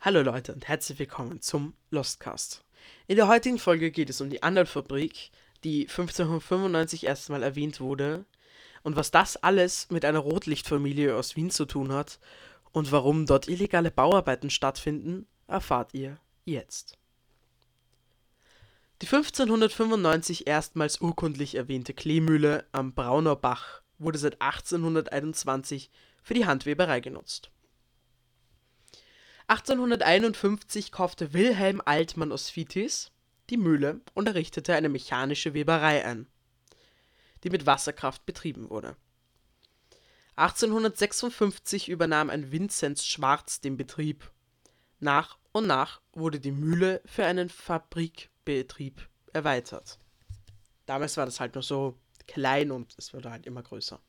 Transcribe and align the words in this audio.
Hallo 0.00 0.22
Leute 0.22 0.52
und 0.52 0.68
herzlich 0.68 0.98
willkommen 0.98 1.40
zum 1.40 1.74
Lostcast. 1.90 2.64
In 3.06 3.16
der 3.16 3.28
heutigen 3.28 3.58
Folge 3.58 3.90
geht 3.90 4.10
es 4.10 4.20
um 4.20 4.30
die 4.30 4.42
Andal-Fabrik, 4.42 5.30
die 5.64 5.88
1595 5.88 7.06
erstmal 7.06 7.42
erwähnt 7.42 7.80
wurde 7.80 8.26
und 8.82 8.96
was 8.96 9.10
das 9.10 9.36
alles 9.36 9.88
mit 9.90 10.04
einer 10.04 10.18
Rotlichtfamilie 10.18 11.16
aus 11.16 11.36
Wien 11.36 11.50
zu 11.50 11.64
tun 11.64 11.92
hat 11.92 12.18
und 12.72 12.92
warum 12.92 13.26
dort 13.26 13.48
illegale 13.48 13.90
Bauarbeiten 13.90 14.50
stattfinden, 14.50 15.26
erfahrt 15.46 15.94
ihr 15.94 16.18
jetzt. 16.44 16.98
Die 19.00 19.06
1595 19.06 20.46
erstmals 20.46 21.00
urkundlich 21.00 21.54
erwähnte 21.54 21.94
Kleemühle 21.94 22.66
am 22.72 22.92
Brauner 22.94 23.36
Bach 23.36 23.82
wurde 23.98 24.18
seit 24.18 24.40
1821 24.40 25.90
für 26.22 26.34
die 26.34 26.46
Handweberei 26.46 27.00
genutzt. 27.00 27.50
1851 29.48 30.92
kaufte 30.92 31.32
Wilhelm 31.32 31.80
Altmann 31.84 32.32
aus 32.32 32.54
Vitis 32.54 33.10
die 33.50 33.56
Mühle 33.56 34.02
und 34.14 34.28
errichtete 34.28 34.74
eine 34.74 34.90
mechanische 34.90 35.54
Weberei 35.54 36.04
ein, 36.04 36.26
die 37.44 37.50
mit 37.50 37.64
Wasserkraft 37.64 38.26
betrieben 38.26 38.68
wurde. 38.68 38.96
1856 40.36 41.88
übernahm 41.88 42.30
ein 42.30 42.52
Vinzenz 42.52 43.04
Schwarz 43.04 43.60
den 43.60 43.76
Betrieb. 43.76 44.30
Nach 45.00 45.38
und 45.52 45.66
nach 45.66 46.00
wurde 46.12 46.38
die 46.38 46.52
Mühle 46.52 47.00
für 47.06 47.24
einen 47.24 47.48
Fabrikbetrieb 47.48 49.08
erweitert. 49.32 49.98
Damals 50.86 51.16
war 51.16 51.26
das 51.26 51.40
halt 51.40 51.54
nur 51.54 51.62
so 51.62 51.98
klein 52.28 52.70
und 52.70 52.94
es 52.98 53.12
wurde 53.12 53.30
halt 53.30 53.46
immer 53.46 53.62
größer. 53.62 54.00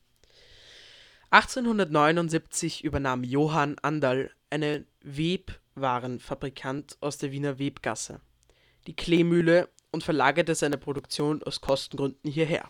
1879 1.31 2.83
übernahm 2.83 3.23
Johann 3.23 3.77
Andal 3.79 4.31
einen 4.49 4.87
Webwarenfabrikant 5.01 6.97
aus 7.01 7.17
der 7.17 7.31
Wiener 7.31 7.59
Webgasse 7.59 8.21
die 8.87 8.95
Kleemühle 8.95 9.69
und 9.91 10.03
verlagerte 10.03 10.55
seine 10.55 10.77
Produktion 10.77 11.43
aus 11.43 11.61
Kostengründen 11.61 12.31
hierher. 12.31 12.69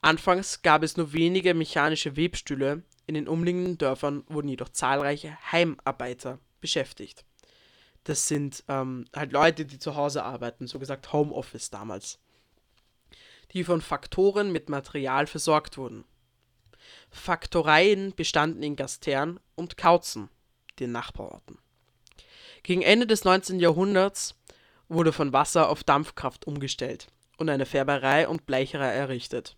Anfangs 0.00 0.62
gab 0.62 0.82
es 0.82 0.96
nur 0.96 1.12
wenige 1.12 1.54
mechanische 1.54 2.16
Webstühle, 2.16 2.82
in 3.06 3.14
den 3.14 3.28
umliegenden 3.28 3.78
Dörfern 3.78 4.24
wurden 4.28 4.48
jedoch 4.48 4.68
zahlreiche 4.68 5.36
Heimarbeiter 5.50 6.38
beschäftigt. 6.60 7.24
Das 8.04 8.28
sind 8.28 8.64
ähm, 8.68 9.06
halt 9.14 9.32
Leute, 9.32 9.64
die 9.64 9.78
zu 9.78 9.94
Hause 9.96 10.24
arbeiten, 10.24 10.66
so 10.66 10.78
gesagt 10.78 11.12
Homeoffice 11.12 11.70
damals, 11.70 12.18
die 13.54 13.64
von 13.64 13.80
Faktoren 13.80 14.52
mit 14.52 14.68
Material 14.68 15.26
versorgt 15.26 15.78
wurden. 15.78 16.04
Faktoreien 17.10 18.14
bestanden 18.14 18.62
in 18.62 18.76
Gastern 18.76 19.40
und 19.54 19.76
Kautzen, 19.76 20.28
den 20.80 20.92
Nachbarorten. 20.92 21.58
Gegen 22.62 22.82
Ende 22.82 23.06
des 23.06 23.24
19. 23.24 23.60
Jahrhunderts 23.60 24.34
wurde 24.88 25.12
von 25.12 25.32
Wasser 25.32 25.68
auf 25.68 25.84
Dampfkraft 25.84 26.46
umgestellt 26.46 27.06
und 27.38 27.48
eine 27.48 27.66
Färberei 27.66 28.28
und 28.28 28.46
Bleicherei 28.46 28.92
errichtet. 28.92 29.56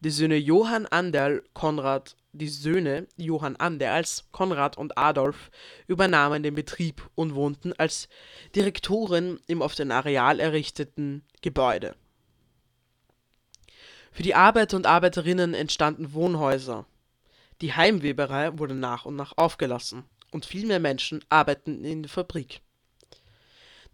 Die 0.00 0.10
Söhne 0.10 0.36
Johann 0.36 0.86
Anderl 0.86 1.42
Konrad 1.54 2.16
die 2.34 2.48
Söhne 2.48 3.06
Johann 3.16 3.56
Anderls, 3.56 4.24
Konrad 4.32 4.76
und 4.76 4.98
Adolf 4.98 5.50
übernahmen 5.86 6.42
den 6.42 6.54
Betrieb 6.54 7.08
und 7.14 7.34
wohnten 7.34 7.72
als 7.74 8.08
Direktoren 8.54 9.40
im 9.46 9.62
auf 9.62 9.74
dem 9.74 9.90
Areal 9.90 10.40
errichteten 10.40 11.24
Gebäude. 11.40 11.94
Für 14.14 14.22
die 14.22 14.36
Arbeiter 14.36 14.76
und 14.76 14.86
Arbeiterinnen 14.86 15.54
entstanden 15.54 16.12
Wohnhäuser. 16.12 16.86
Die 17.60 17.72
Heimweberei 17.74 18.56
wurde 18.56 18.74
nach 18.74 19.06
und 19.06 19.16
nach 19.16 19.36
aufgelassen 19.36 20.04
und 20.30 20.46
viel 20.46 20.66
mehr 20.66 20.78
Menschen 20.78 21.24
arbeiteten 21.30 21.84
in 21.84 22.04
der 22.04 22.10
Fabrik 22.10 22.60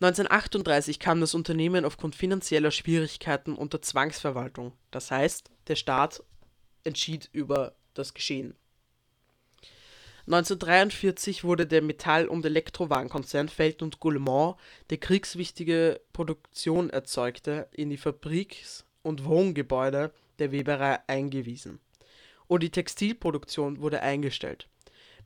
1938 0.03 0.99
kam 0.99 1.23
das 1.23 1.35
Unternehmen 1.35 1.87
aufgrund 1.87 2.17
finanzieller 2.17 2.71
Schwierigkeiten 2.71 3.55
unter 3.55 3.81
Zwangsverwaltung, 3.81 4.73
das 4.91 5.11
heißt, 5.11 5.51
der 5.69 5.77
Staat 5.77 6.23
entschied 6.85 7.31
über 7.33 7.75
das 7.95 8.13
Geschehen. 8.13 8.55
1943 10.27 11.45
wurde 11.45 11.67
der 11.67 11.81
Metall 11.81 12.29
und 12.29 12.45
Elektrowarenkonzern 12.45 13.49
Feld 13.49 13.83
und 13.83 14.01
Goulemont, 14.01 14.57
der 14.91 14.99
kriegswichtige 14.99 16.01
Produktion 16.13 16.91
erzeugte, 16.91 17.69
in 17.73 17.89
die 17.89 17.97
Fabriks 17.97 18.85
und 19.03 19.25
Wohngebäude 19.25 20.13
der 20.39 20.53
Weberei 20.53 21.01
eingewiesen, 21.07 21.81
und 22.47 22.63
die 22.63 22.71
Textilproduktion 22.71 23.81
wurde 23.81 24.03
eingestellt. 24.03 24.69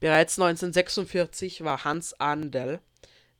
Bereits 0.01 0.39
1946 0.39 1.65
war 1.65 1.85
Hans 1.85 2.19
Andel 2.21 2.81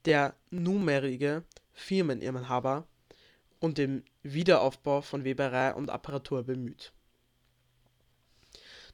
der 0.05 0.35
numerige 0.51 1.43
Firmeninhaber 1.73 2.87
und 3.61 3.79
dem 3.79 4.05
Wiederaufbau 4.23 5.01
von 5.01 5.25
Weberei 5.25 5.75
und 5.75 5.91
Apparatur 5.91 6.45
bemüht. 6.45 6.93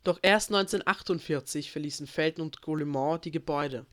Doch 0.03 0.19
erst 0.23 0.51
1948 0.51 1.71
verließen 1.71 2.07
Felten 2.07 2.41
und 2.41 2.63
Gaullimont 2.63 3.25
die 3.25 3.31
Gebäude. 3.31 3.85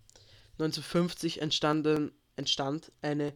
1950 0.53 1.41
entstanden, 1.41 2.11
entstand 2.37 2.91
eine 3.01 3.33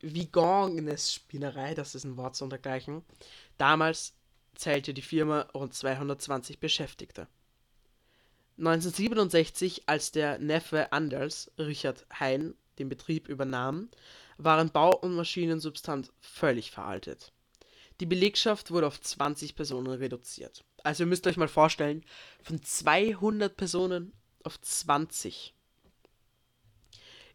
Vigones-Spinnerei, 0.00 1.74
das 1.74 1.94
ist 1.94 2.04
ein 2.04 2.16
Wort 2.16 2.36
zu 2.36 2.44
untergleichen. 2.44 3.02
Damals 3.56 4.14
zählte 4.54 4.94
die 4.94 5.02
Firma 5.02 5.42
rund 5.54 5.74
220 5.74 6.60
Beschäftigte 6.60 7.28
1967, 8.58 9.84
als 9.86 10.10
der 10.10 10.38
Neffe 10.38 10.92
Anders, 10.92 11.50
Richard 11.58 12.06
Hein, 12.18 12.54
den 12.80 12.88
Betrieb 12.88 13.28
übernahm, 13.28 13.88
waren 14.36 14.70
Bau 14.70 14.96
und 14.96 15.14
Maschinensubstanz 15.14 16.10
völlig 16.20 16.72
veraltet. 16.72 17.32
Die 18.00 18.06
Belegschaft 18.06 18.72
wurde 18.72 18.88
auf 18.88 19.00
20 19.00 19.54
Personen 19.54 19.92
reduziert. 19.92 20.64
Also 20.82 21.04
ihr 21.04 21.06
müsst 21.06 21.26
euch 21.28 21.36
mal 21.36 21.48
vorstellen, 21.48 22.04
von 22.42 22.60
200 22.60 23.56
Personen 23.56 24.12
auf 24.42 24.60
20. 24.60 25.54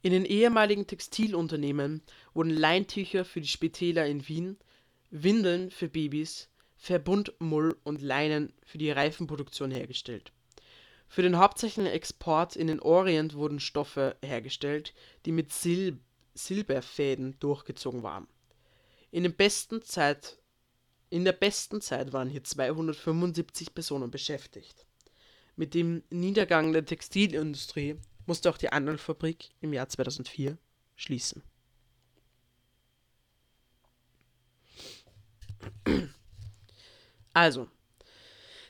In 0.01 0.11
den 0.11 0.25
ehemaligen 0.25 0.87
Textilunternehmen 0.87 2.01
wurden 2.33 2.51
Leintücher 2.51 3.25
für 3.25 3.41
die 3.41 3.47
Spitäler 3.47 4.05
in 4.05 4.27
Wien, 4.27 4.57
Windeln 5.09 5.71
für 5.71 5.89
Babys, 5.89 6.49
Verbundmull 6.77 7.77
und 7.83 8.01
Leinen 8.01 8.53
für 8.63 8.77
die 8.77 8.91
Reifenproduktion 8.91 9.71
hergestellt 9.71 10.31
für 11.13 11.21
den 11.21 11.37
hauptsächlichen 11.37 11.85
Export 11.85 12.55
in 12.55 12.65
den 12.65 12.79
Orient 12.79 13.35
wurden 13.35 13.59
Stoffe 13.59 14.15
hergestellt, 14.23 14.95
die 15.27 15.31
mit 15.31 15.53
Sil 15.53 16.01
Silberfäden 16.33 17.39
durchgezogen 17.39 18.01
waren. 18.01 18.25
In, 19.11 19.21
der 19.21 19.29
besten 19.29 19.83
Zeit 19.83 20.39
waren 21.11 22.29
hier 22.31 22.43
275 22.43 23.75
Personen 23.75 24.09
beschäftigt. 24.09 24.87
Mit 25.55 25.75
dem 25.75 26.01
Niedergang 26.09 26.73
der 26.73 26.83
Textilindustrie 26.83 27.97
musste 28.25 28.49
auch 28.49 28.57
die 28.57 28.71
Angelfabrik 28.71 29.51
im 29.61 29.71
Jahr 29.71 29.87
2004 29.87 30.57
schließen. 30.95 31.43
Also, 37.33 37.67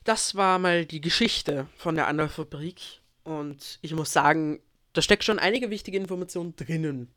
das 0.03 0.35
war 0.35 0.59
mal 0.59 0.85
die 0.85 1.01
Geschichte 1.01 1.67
von 1.75 1.95
der 1.95 2.07
Anna-Fabrik. 2.07 2.81
Und 3.23 3.79
ich 3.81 3.93
muss 3.93 4.11
sagen, 4.11 4.61
da 4.93 5.01
steckt 5.01 5.23
schon 5.23 5.39
einige 5.39 5.69
wichtige 5.69 5.97
Informationen 5.97 6.55
drinnen. 6.55 7.11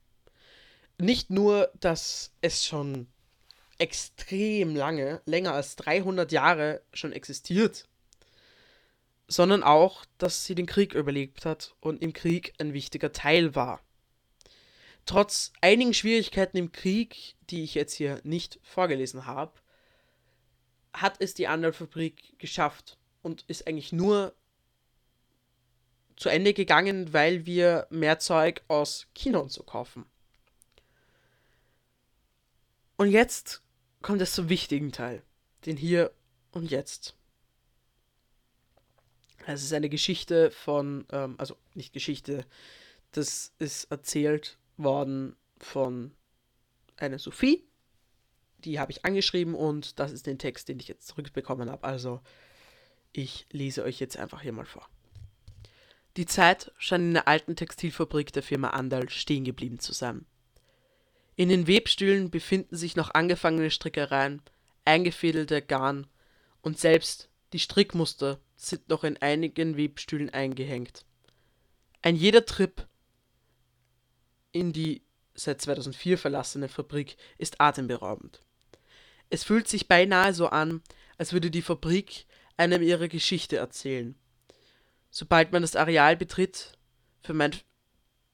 Nicht 0.98 1.30
nur, 1.30 1.70
dass 1.80 2.32
es 2.40 2.64
schon 2.64 3.06
extrem 3.78 4.74
lange, 4.74 5.20
länger 5.26 5.52
als 5.52 5.76
300 5.76 6.32
Jahre 6.32 6.82
schon 6.92 7.12
existiert, 7.12 7.86
sondern 9.28 9.62
auch, 9.62 10.04
dass 10.18 10.44
sie 10.46 10.54
den 10.54 10.66
Krieg 10.66 10.94
überlebt 10.94 11.44
hat 11.44 11.74
und 11.80 12.02
im 12.02 12.12
Krieg 12.12 12.54
ein 12.58 12.72
wichtiger 12.72 13.12
Teil 13.12 13.54
war. 13.54 13.80
Trotz 15.04 15.52
einigen 15.60 15.94
Schwierigkeiten 15.94 16.56
im 16.56 16.72
Krieg, 16.72 17.34
die 17.50 17.62
ich 17.62 17.74
jetzt 17.74 17.94
hier 17.94 18.20
nicht 18.24 18.58
vorgelesen 18.62 19.26
habe, 19.26 19.52
hat 20.96 21.20
es 21.20 21.34
die 21.34 21.46
Anwaltfabrik 21.46 22.38
geschafft 22.38 22.98
und 23.22 23.44
ist 23.48 23.66
eigentlich 23.66 23.92
nur 23.92 24.34
zu 26.16 26.30
Ende 26.30 26.54
gegangen, 26.54 27.12
weil 27.12 27.44
wir 27.44 27.86
mehr 27.90 28.18
Zeug 28.18 28.62
aus 28.68 29.06
China 29.14 29.40
und 29.40 29.52
so 29.52 29.62
kaufen. 29.62 30.06
Und 32.96 33.10
jetzt 33.10 33.62
kommt 34.00 34.22
es 34.22 34.32
zum 34.32 34.48
wichtigen 34.48 34.90
Teil, 34.90 35.22
den 35.66 35.76
Hier 35.76 36.12
und 36.52 36.70
Jetzt. 36.70 37.14
Es 39.46 39.62
ist 39.62 39.74
eine 39.74 39.90
Geschichte 39.90 40.50
von, 40.50 41.06
ähm, 41.12 41.34
also 41.36 41.56
nicht 41.74 41.92
Geschichte, 41.92 42.46
das 43.12 43.52
ist 43.58 43.84
erzählt 43.90 44.58
worden 44.78 45.36
von 45.58 46.12
einer 46.96 47.18
Sophie, 47.18 47.68
die 48.58 48.78
habe 48.78 48.92
ich 48.92 49.04
angeschrieben 49.04 49.54
und 49.54 49.98
das 49.98 50.12
ist 50.12 50.26
den 50.26 50.38
Text, 50.38 50.68
den 50.68 50.80
ich 50.80 50.88
jetzt 50.88 51.06
zurückbekommen 51.06 51.70
habe. 51.70 51.84
Also 51.84 52.20
Ich 53.12 53.46
lese 53.50 53.82
euch 53.82 53.98
jetzt 53.98 54.18
einfach 54.18 54.42
hier 54.42 54.52
mal 54.52 54.66
vor. 54.66 54.86
Die 56.18 56.26
Zeit 56.26 56.70
scheint 56.76 57.04
in 57.04 57.14
der 57.14 57.28
alten 57.28 57.56
Textilfabrik 57.56 58.30
der 58.30 58.42
Firma 58.42 58.70
Andal 58.70 59.08
stehen 59.08 59.44
geblieben 59.44 59.78
zu 59.78 59.94
sein. 59.94 60.26
In 61.34 61.48
den 61.48 61.66
Webstühlen 61.66 62.30
befinden 62.30 62.76
sich 62.76 62.94
noch 62.94 63.14
angefangene 63.14 63.70
Strickereien, 63.70 64.42
eingefädelte 64.84 65.62
Garn 65.62 66.06
und 66.60 66.78
selbst 66.78 67.30
die 67.54 67.58
Strickmuster 67.58 68.38
sind 68.56 68.88
noch 68.90 69.02
in 69.02 69.16
einigen 69.22 69.78
Webstühlen 69.78 70.28
eingehängt. 70.28 71.06
Ein 72.02 72.16
jeder 72.16 72.44
Trip 72.44 72.86
in 74.52 74.74
die 74.74 75.05
seit 75.36 75.60
2004 75.60 76.18
verlassene 76.18 76.68
Fabrik 76.68 77.16
ist 77.38 77.60
atemberaubend. 77.60 78.40
Es 79.30 79.44
fühlt 79.44 79.68
sich 79.68 79.88
beinahe 79.88 80.32
so 80.34 80.48
an, 80.48 80.82
als 81.18 81.32
würde 81.32 81.50
die 81.50 81.62
Fabrik 81.62 82.26
einem 82.56 82.82
ihre 82.82 83.08
Geschichte 83.08 83.56
erzählen. 83.56 84.14
Sobald 85.10 85.52
man 85.52 85.62
das 85.62 85.76
Areal 85.76 86.16
betritt, 86.16 86.72
für 87.22 87.34
mein, 87.34 87.54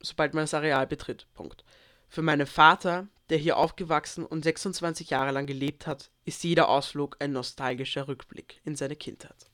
sobald 0.00 0.34
man 0.34 0.44
das 0.44 0.54
Areal 0.54 0.87
betritt, 0.87 1.26
Punkt. 1.34 1.64
Für 2.08 2.22
meinen 2.22 2.46
Vater, 2.46 3.08
der 3.31 3.38
hier 3.38 3.56
aufgewachsen 3.56 4.26
und 4.26 4.43
26 4.43 5.10
Jahre 5.10 5.32
lang 5.32 5.46
gelebt 5.46 5.87
hat, 5.87 6.10
ist 6.25 6.44
jeder 6.44 6.69
Ausflug 6.69 7.16
ein 7.20 7.32
nostalgischer 7.32 8.06
Rückblick 8.08 8.60
in 8.64 8.76
seine 8.76 8.96
Kindheit. 8.96 9.48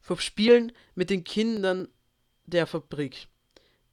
Vom 0.00 0.18
Spielen 0.20 0.72
mit 0.94 1.10
den 1.10 1.24
Kindern 1.24 1.88
der 2.44 2.66
Fabrik, 2.66 3.26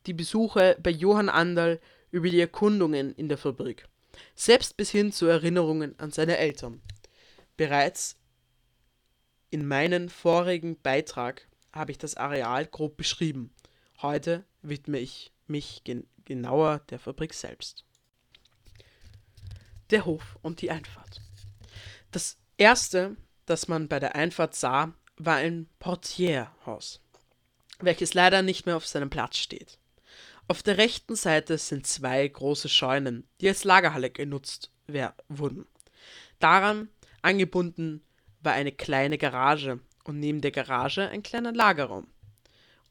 die 0.05 0.13
Besuche 0.13 0.77
bei 0.81 0.91
Johann 0.91 1.29
Anderl 1.29 1.79
über 2.13 2.29
die 2.29 2.39
Erkundungen 2.39 3.11
in 3.15 3.27
der 3.27 3.39
Fabrik, 3.39 3.87
selbst 4.35 4.77
bis 4.77 4.91
hin 4.91 5.11
zu 5.11 5.25
Erinnerungen 5.25 5.97
an 5.97 6.11
seine 6.11 6.37
Eltern. 6.37 6.79
Bereits 7.57 8.17
in 9.49 9.67
meinem 9.67 10.09
vorigen 10.09 10.79
Beitrag 10.79 11.47
habe 11.73 11.91
ich 11.91 11.97
das 11.97 12.15
Areal 12.15 12.67
grob 12.67 12.97
beschrieben. 12.97 13.51
Heute 13.99 14.45
widme 14.61 14.99
ich 14.99 15.31
mich 15.47 15.83
gen 15.83 16.07
genauer 16.23 16.79
der 16.89 16.99
Fabrik 16.99 17.33
selbst. 17.33 17.83
Der 19.89 20.05
Hof 20.05 20.37
und 20.43 20.61
die 20.61 20.69
Einfahrt. 20.69 21.19
Das 22.11 22.37
erste, 22.57 23.17
das 23.45 23.67
man 23.67 23.87
bei 23.87 23.99
der 23.99 24.15
Einfahrt 24.15 24.55
sah, 24.55 24.93
war 25.17 25.37
ein 25.37 25.67
Portierhaus, 25.79 27.01
welches 27.79 28.13
leider 28.13 28.43
nicht 28.43 28.67
mehr 28.67 28.77
auf 28.77 28.85
seinem 28.85 29.09
Platz 29.09 29.37
steht. 29.37 29.79
Auf 30.47 30.61
der 30.61 30.77
rechten 30.77 31.15
Seite 31.15 31.57
sind 31.57 31.87
zwei 31.87 32.27
große 32.27 32.69
Scheunen, 32.69 33.27
die 33.39 33.47
als 33.47 33.63
Lagerhalle 33.63 34.09
genutzt 34.09 34.71
wurden. 35.29 35.65
Daran 36.39 36.89
angebunden 37.21 38.03
war 38.41 38.53
eine 38.53 38.73
kleine 38.73 39.17
Garage 39.17 39.79
und 40.03 40.19
neben 40.19 40.41
der 40.41 40.51
Garage 40.51 41.07
ein 41.07 41.23
kleiner 41.23 41.53
Lagerraum 41.53 42.07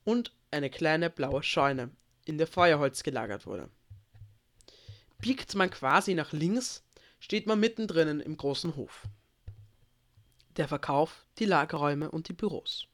und 0.05 0.33
eine 0.51 0.71
kleine 0.71 1.11
blaue 1.11 1.43
Scheune, 1.43 1.91
in 2.25 2.39
der 2.39 2.47
Feuerholz 2.47 3.03
gelagert 3.03 3.47
wurde. 3.47 3.69
Biegt 5.19 5.55
man 5.55 5.71
quasi 5.71 6.15
nach 6.15 6.33
links, 6.33 6.83
steht 7.21 7.47
man 7.47 7.61
mittendrin 7.61 8.21
im 8.21 8.37
großen 8.37 8.77
Hof. 8.77 9.03
Der 10.57 10.69
Verkauf, 10.69 11.25
die 11.39 11.45
Lagerräume 11.45 12.11
und 12.11 12.29
die 12.29 12.33
Büros. 12.33 12.87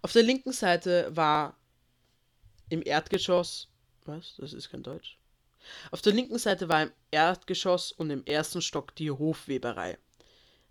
Auf 0.00 0.12
der 0.12 0.22
linken 0.22 0.52
Seite 0.52 1.14
war 1.14 1.56
im 2.72 2.82
Erdgeschoss. 2.84 3.68
Was? 4.06 4.36
Das 4.38 4.52
ist 4.52 4.70
kein 4.70 4.82
Deutsch. 4.82 5.18
Auf 5.90 6.02
der 6.02 6.12
linken 6.12 6.38
Seite 6.38 6.68
war 6.68 6.82
im 6.82 6.92
Erdgeschoss 7.10 7.92
und 7.92 8.10
im 8.10 8.24
ersten 8.24 8.62
Stock 8.62 8.96
die 8.96 9.10
Hofweberei. 9.10 9.98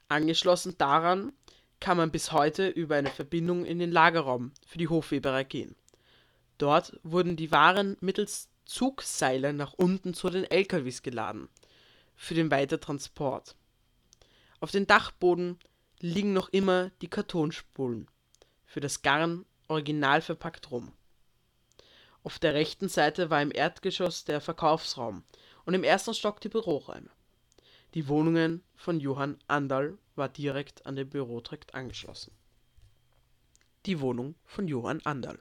Angeschlossen 0.09 0.77
daran 0.77 1.31
kann 1.79 1.97
man 1.97 2.11
bis 2.11 2.31
heute 2.31 2.67
über 2.67 2.95
eine 2.95 3.09
Verbindung 3.09 3.65
in 3.65 3.79
den 3.79 3.91
Lagerraum 3.91 4.51
für 4.67 4.77
die 4.77 4.89
Hofweberei 4.89 5.43
gehen. 5.43 5.75
Dort 6.57 6.99
wurden 7.03 7.37
die 7.37 7.51
Waren 7.51 7.97
mittels 8.01 8.49
Zugseile 8.65 9.53
nach 9.53 9.73
unten 9.73 10.13
zu 10.13 10.29
den 10.29 10.43
LKWs 10.43 11.01
geladen, 11.01 11.49
für 12.15 12.33
den 12.33 12.51
Weitertransport. 12.51 13.55
Auf 14.59 14.71
dem 14.71 14.85
Dachboden 14.85 15.57
liegen 15.99 16.33
noch 16.33 16.49
immer 16.49 16.91
die 17.01 17.09
Kartonspulen, 17.09 18.07
für 18.65 18.79
das 18.79 19.01
Garn 19.01 19.45
original 19.67 20.21
verpackt 20.21 20.69
rum. 20.71 20.91
Auf 22.23 22.37
der 22.37 22.53
rechten 22.53 22.87
Seite 22.87 23.29
war 23.29 23.41
im 23.41 23.51
Erdgeschoss 23.51 24.25
der 24.25 24.41
Verkaufsraum 24.41 25.23
und 25.65 25.73
im 25.73 25.83
ersten 25.83 26.13
Stock 26.13 26.39
die 26.41 26.49
Büroräume. 26.49 27.09
Die 27.93 28.07
Wohnungen 28.07 28.63
von 28.75 28.99
Johann 28.99 29.37
Andal 29.47 29.97
war 30.15 30.29
direkt 30.29 30.85
an 30.85 30.95
den 30.95 31.09
Bürotrakt 31.09 31.73
angeschlossen. 31.73 32.31
Die 33.85 33.99
Wohnung 33.99 34.35
von 34.45 34.67
Johann 34.67 35.01
Andal. 35.03 35.39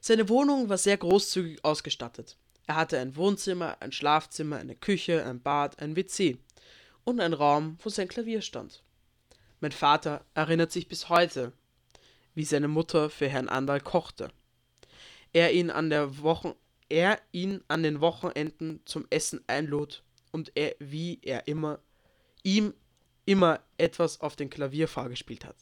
Seine 0.00 0.28
Wohnung 0.28 0.68
war 0.68 0.78
sehr 0.78 0.96
großzügig 0.96 1.64
ausgestattet. 1.64 2.36
Er 2.66 2.76
hatte 2.76 2.98
ein 2.98 3.16
Wohnzimmer, 3.16 3.76
ein 3.80 3.92
Schlafzimmer, 3.92 4.56
eine 4.56 4.76
Küche, 4.76 5.24
ein 5.24 5.42
Bad, 5.42 5.80
ein 5.80 5.96
WC 5.96 6.38
und 7.04 7.20
einen 7.20 7.34
Raum, 7.34 7.78
wo 7.82 7.90
sein 7.90 8.08
Klavier 8.08 8.40
stand. 8.40 8.82
Mein 9.60 9.72
Vater 9.72 10.24
erinnert 10.34 10.72
sich 10.72 10.88
bis 10.88 11.08
heute, 11.08 11.52
wie 12.34 12.44
seine 12.44 12.68
Mutter 12.68 13.10
für 13.10 13.28
Herrn 13.28 13.48
Andal 13.48 13.80
kochte. 13.80 14.30
Er 15.34 15.52
ihn 15.52 15.70
an 15.70 15.90
der 15.90 16.22
Wochen 16.22 16.54
er 16.88 17.20
ihn 17.32 17.62
an 17.68 17.82
den 17.82 18.00
Wochenenden 18.00 18.80
zum 18.84 19.06
Essen 19.10 19.42
einlud 19.46 20.02
und 20.32 20.52
er, 20.54 20.76
wie 20.78 21.18
er 21.22 21.48
immer 21.48 21.80
ihm 22.42 22.74
immer 23.26 23.60
etwas 23.78 24.20
auf 24.20 24.36
dem 24.36 24.50
Klavier 24.50 24.86
vorgespielt 24.86 25.44
hat. 25.44 25.56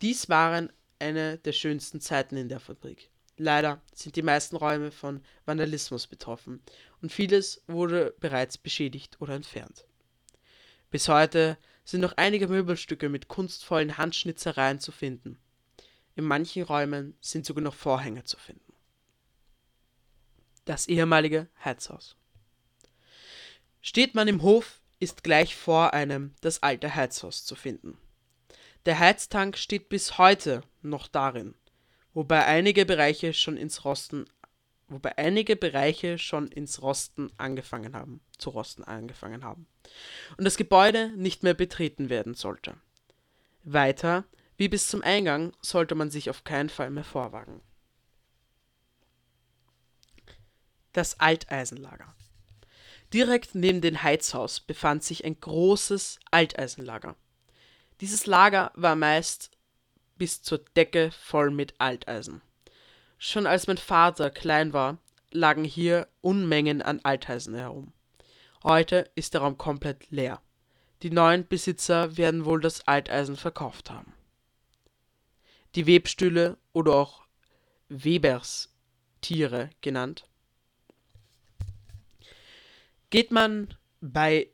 Dies 0.00 0.28
waren 0.28 0.72
eine 0.98 1.38
der 1.38 1.52
schönsten 1.52 2.00
Zeiten 2.00 2.36
in 2.36 2.48
der 2.48 2.60
Fabrik. 2.60 3.10
Leider 3.36 3.80
sind 3.92 4.16
die 4.16 4.22
meisten 4.22 4.56
Räume 4.56 4.90
von 4.90 5.22
Vandalismus 5.44 6.06
betroffen 6.06 6.60
und 7.02 7.12
vieles 7.12 7.62
wurde 7.68 8.14
bereits 8.18 8.58
beschädigt 8.58 9.20
oder 9.20 9.34
entfernt. 9.34 9.86
Bis 10.90 11.08
heute 11.08 11.58
sind 11.84 12.00
noch 12.00 12.14
einige 12.16 12.48
Möbelstücke 12.48 13.08
mit 13.08 13.28
kunstvollen 13.28 13.96
Handschnitzereien 13.98 14.80
zu 14.80 14.90
finden. 14.90 15.38
In 16.16 16.24
manchen 16.24 16.62
Räumen 16.64 17.16
sind 17.20 17.46
sogar 17.46 17.62
noch 17.62 17.74
Vorhänge 17.74 18.24
zu 18.24 18.38
finden. 18.38 18.67
Das 20.68 20.86
ehemalige 20.86 21.48
Heizhaus. 21.64 22.14
Steht 23.80 24.14
man 24.14 24.28
im 24.28 24.42
Hof, 24.42 24.82
ist 25.00 25.24
gleich 25.24 25.56
vor 25.56 25.94
einem 25.94 26.34
das 26.42 26.62
alte 26.62 26.94
Heizhaus 26.94 27.46
zu 27.46 27.54
finden. 27.54 27.96
Der 28.84 28.98
Heiztank 28.98 29.56
steht 29.56 29.88
bis 29.88 30.18
heute 30.18 30.60
noch 30.82 31.08
darin 31.08 31.54
wobei 32.12 32.44
einige 32.44 32.84
Bereiche 32.84 33.32
schon 33.32 33.56
ins 33.56 33.86
Rosten 33.86 34.26
wobei 34.88 35.16
einige 35.16 35.56
Bereiche 35.56 36.18
schon 36.18 36.48
ins 36.48 36.82
Rosten 36.82 37.30
angefangen 37.38 37.96
haben, 37.96 38.20
zu 38.36 38.50
rosten 38.50 38.84
angefangen 38.84 39.44
haben 39.44 39.66
und 40.36 40.44
das 40.44 40.58
Gebäude 40.58 41.12
nicht 41.16 41.44
mehr 41.44 41.54
betreten 41.54 42.10
werden 42.10 42.34
sollte. 42.34 42.74
Weiter, 43.64 44.24
wie 44.58 44.68
bis 44.68 44.88
zum 44.88 45.00
Eingang, 45.00 45.54
sollte 45.62 45.94
man 45.94 46.10
sich 46.10 46.28
auf 46.28 46.44
keinen 46.44 46.68
Fall 46.68 46.90
mehr 46.90 47.04
vorwagen. 47.04 47.62
Das 50.98 51.20
Alteisenlager. 51.20 52.12
Direkt 53.14 53.54
neben 53.54 53.80
dem 53.80 54.02
Heizhaus 54.02 54.58
befand 54.58 55.04
sich 55.04 55.24
ein 55.24 55.38
großes 55.38 56.18
Alteisenlager. 56.32 57.14
Dieses 58.00 58.26
Lager 58.26 58.72
war 58.74 58.96
meist 58.96 59.52
bis 60.16 60.42
zur 60.42 60.58
Decke 60.74 61.12
voll 61.12 61.52
mit 61.52 61.74
Alteisen. 61.78 62.42
Schon 63.16 63.46
als 63.46 63.68
mein 63.68 63.78
Vater 63.78 64.28
klein 64.30 64.72
war, 64.72 64.98
lagen 65.30 65.62
hier 65.62 66.08
Unmengen 66.20 66.82
an 66.82 66.98
Alteisen 67.04 67.54
herum. 67.54 67.92
Heute 68.64 69.08
ist 69.14 69.34
der 69.34 69.42
Raum 69.42 69.56
komplett 69.56 70.10
leer. 70.10 70.42
Die 71.02 71.10
neuen 71.10 71.46
Besitzer 71.46 72.16
werden 72.16 72.44
wohl 72.44 72.60
das 72.60 72.88
Alteisen 72.88 73.36
verkauft 73.36 73.88
haben. 73.92 74.14
Die 75.76 75.86
Webstühle 75.86 76.58
oder 76.72 76.96
auch 76.96 77.22
Weberstiere 77.88 79.70
genannt. 79.80 80.27
Geht 83.10 83.30
man 83.30 83.74
bei 84.00 84.50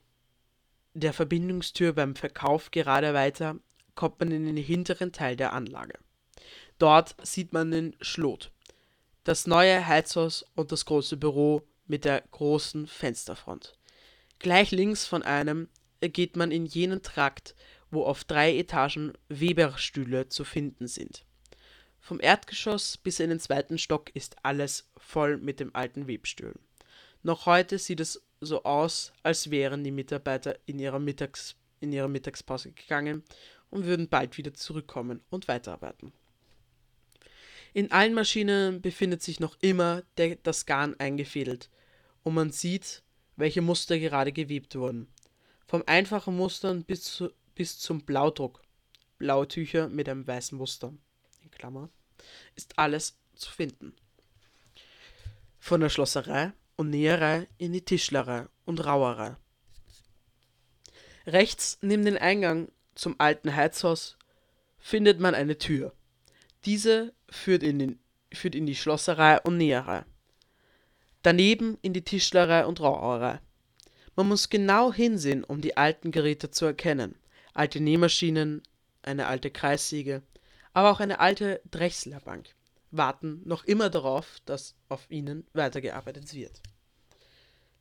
der 0.94 1.12
Verbindungstür 1.12 1.92
beim 1.92 2.14
Verkauf 2.14 2.70
gerade 2.70 3.12
weiter, 3.12 3.58
kommt 3.96 4.20
man 4.20 4.30
in 4.30 4.46
den 4.46 4.56
hinteren 4.56 5.12
Teil 5.12 5.34
der 5.34 5.52
Anlage. 5.52 5.98
Dort 6.78 7.16
sieht 7.22 7.52
man 7.52 7.72
den 7.72 7.96
Schlot, 8.00 8.52
das 9.24 9.46
neue 9.46 9.86
Heizhaus 9.86 10.44
und 10.54 10.70
das 10.70 10.84
große 10.84 11.16
Büro 11.16 11.62
mit 11.86 12.04
der 12.04 12.22
großen 12.30 12.86
Fensterfront. 12.86 13.76
Gleich 14.38 14.70
links 14.70 15.04
von 15.04 15.22
einem 15.22 15.68
geht 16.00 16.36
man 16.36 16.52
in 16.52 16.66
jenen 16.66 17.02
Trakt, 17.02 17.56
wo 17.90 18.04
auf 18.04 18.24
drei 18.24 18.56
Etagen 18.56 19.12
Weberstühle 19.28 20.28
zu 20.28 20.44
finden 20.44 20.86
sind. 20.86 21.24
Vom 21.98 22.20
Erdgeschoss 22.20 22.98
bis 22.98 23.18
in 23.18 23.30
den 23.30 23.40
zweiten 23.40 23.78
Stock 23.78 24.14
ist 24.14 24.36
alles 24.42 24.90
voll 24.96 25.38
mit 25.38 25.58
dem 25.58 25.74
alten 25.74 26.06
Webstühlen. 26.06 26.58
Noch 27.22 27.46
heute 27.46 27.78
sieht 27.78 28.00
es 28.00 28.22
so 28.44 28.64
aus, 28.64 29.12
als 29.22 29.50
wären 29.50 29.84
die 29.84 29.90
Mitarbeiter 29.90 30.58
in 30.66 30.78
ihrer 30.78 30.98
Mittags 30.98 31.56
in 31.84 31.92
ihre 31.92 32.08
Mittagspause 32.08 32.72
gegangen 32.72 33.22
und 33.70 33.84
würden 33.84 34.08
bald 34.08 34.36
wieder 34.36 34.54
zurückkommen 34.54 35.20
und 35.30 35.46
weiterarbeiten. 35.46 36.12
In 37.72 37.90
allen 37.92 38.14
Maschinen 38.14 38.80
befindet 38.80 39.22
sich 39.22 39.40
noch 39.40 39.56
immer 39.60 40.02
der, 40.16 40.36
das 40.36 40.66
Garn 40.66 40.94
eingefädelt 40.98 41.70
und 42.22 42.34
man 42.34 42.50
sieht, 42.50 43.02
welche 43.36 43.62
Muster 43.62 43.98
gerade 43.98 44.32
gewebt 44.32 44.76
wurden. 44.76 45.08
Vom 45.66 45.82
einfachen 45.86 46.36
Mustern 46.36 46.84
bis, 46.84 47.02
zu, 47.02 47.30
bis 47.54 47.78
zum 47.78 48.00
Blaudruck, 48.00 48.62
blaue 49.18 49.48
Tücher 49.48 49.88
mit 49.88 50.08
einem 50.08 50.26
weißen 50.26 50.56
Muster, 50.56 50.94
in 51.42 51.50
Klammer, 51.50 51.90
ist 52.54 52.78
alles 52.78 53.18
zu 53.34 53.50
finden. 53.50 53.94
Von 55.58 55.80
der 55.80 55.88
Schlosserei 55.88 56.52
und 56.76 56.90
Näherei 56.90 57.46
in 57.58 57.72
die 57.72 57.84
Tischlerei 57.84 58.46
und 58.64 58.84
Rauerei. 58.84 59.36
Rechts 61.26 61.78
neben 61.80 62.04
dem 62.04 62.18
Eingang 62.18 62.68
zum 62.94 63.14
alten 63.18 63.54
Heizhaus 63.54 64.16
findet 64.78 65.20
man 65.20 65.34
eine 65.34 65.58
Tür. 65.58 65.92
Diese 66.64 67.12
führt 67.28 67.62
in, 67.62 67.78
den, 67.78 67.98
führt 68.32 68.54
in 68.54 68.66
die 68.66 68.76
Schlosserei 68.76 69.40
und 69.40 69.56
Näherei. 69.56 70.04
Daneben 71.22 71.78
in 71.80 71.92
die 71.92 72.02
Tischlerei 72.04 72.66
und 72.66 72.80
Rauerei. 72.80 73.40
Man 74.16 74.28
muss 74.28 74.50
genau 74.50 74.92
hinsehen, 74.92 75.42
um 75.42 75.60
die 75.60 75.76
alten 75.76 76.10
Geräte 76.10 76.50
zu 76.50 76.66
erkennen. 76.66 77.16
Alte 77.54 77.80
Nähmaschinen, 77.80 78.62
eine 79.02 79.26
alte 79.26 79.50
Kreissäge, 79.50 80.22
aber 80.72 80.90
auch 80.90 81.00
eine 81.00 81.20
alte 81.20 81.60
Drechslerbank 81.70 82.54
warten 82.96 83.42
noch 83.44 83.64
immer 83.64 83.90
darauf, 83.90 84.38
dass 84.44 84.76
auf 84.88 85.10
ihnen 85.10 85.46
weitergearbeitet 85.52 86.32
wird. 86.34 86.62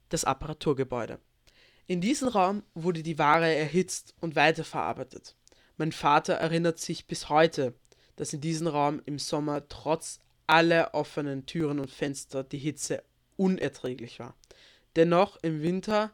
Das 0.09 0.25
Apparaturgebäude. 0.25 1.19
In 1.87 2.01
diesem 2.01 2.29
Raum 2.29 2.63
wurde 2.73 3.03
die 3.03 3.17
Ware 3.17 3.53
erhitzt 3.53 4.15
und 4.21 4.35
weiterverarbeitet. 4.35 5.35
Mein 5.77 5.91
Vater 5.91 6.35
erinnert 6.35 6.79
sich 6.79 7.07
bis 7.07 7.29
heute, 7.29 7.73
dass 8.15 8.33
in 8.33 8.41
diesem 8.41 8.67
Raum 8.67 9.01
im 9.05 9.19
Sommer 9.19 9.67
trotz 9.67 10.19
aller 10.47 10.93
offenen 10.93 11.45
Türen 11.45 11.79
und 11.79 11.89
Fenster 11.89 12.43
die 12.43 12.57
Hitze 12.57 13.03
unerträglich 13.37 14.19
war. 14.19 14.35
Dennoch 14.95 15.37
im 15.41 15.61
Winter 15.61 16.13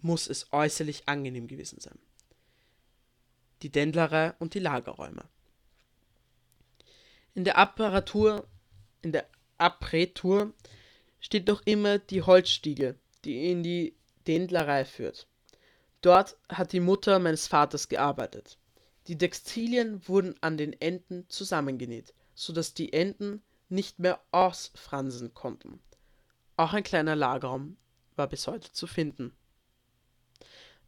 muss 0.00 0.28
es 0.28 0.52
äußerlich 0.52 1.08
angenehm 1.08 1.46
gewesen 1.46 1.80
sein. 1.80 1.98
Die 3.62 3.70
Dendlerei 3.70 4.34
und 4.38 4.54
die 4.54 4.58
Lagerräume. 4.58 5.24
In 7.34 7.44
der 7.44 7.56
Apparatur, 7.56 8.46
in 9.00 9.12
der 9.12 9.26
Aprätur 9.58 10.52
steht 11.20 11.46
noch 11.46 11.62
immer 11.64 11.98
die 11.98 12.22
Holzstiege, 12.22 12.98
die 13.24 13.50
in 13.50 13.62
die 13.62 13.96
Dendlerei 14.26 14.84
führt. 14.84 15.26
Dort 16.02 16.36
hat 16.48 16.72
die 16.72 16.80
Mutter 16.80 17.18
meines 17.18 17.46
Vaters 17.46 17.88
gearbeitet. 17.88 18.58
Die 19.06 19.16
Textilien 19.16 20.06
wurden 20.06 20.34
an 20.40 20.56
den 20.56 20.72
Enden 20.80 21.28
zusammengenäht, 21.28 22.12
sodass 22.34 22.74
die 22.74 22.92
Enden 22.92 23.42
nicht 23.68 23.98
mehr 23.98 24.20
ausfransen 24.30 25.32
konnten. 25.32 25.80
Auch 26.56 26.72
ein 26.72 26.82
kleiner 26.82 27.16
Lagerraum 27.16 27.76
war 28.16 28.28
bis 28.28 28.46
heute 28.46 28.72
zu 28.72 28.86
finden. 28.86 29.34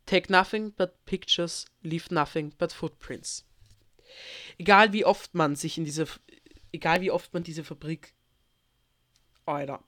Take 0.07 0.31
nothing 0.31 0.73
but 0.73 1.05
pictures, 1.07 1.65
leave 1.83 2.13
nothing 2.13 2.53
but 2.59 2.73
footprints. 2.73 3.47
Egal 4.59 4.93
wie 4.93 5.05
oft 5.05 5.35
man 5.35 5.57
sich 5.57 5.79
in 5.79 5.85
diese, 5.85 6.07
egal 6.73 7.01
wie 7.01 7.11
oft 7.11 7.33
man 7.33 7.43
diese 7.43 7.65
Fabrik, 7.65 8.15
Alter, 9.47 9.83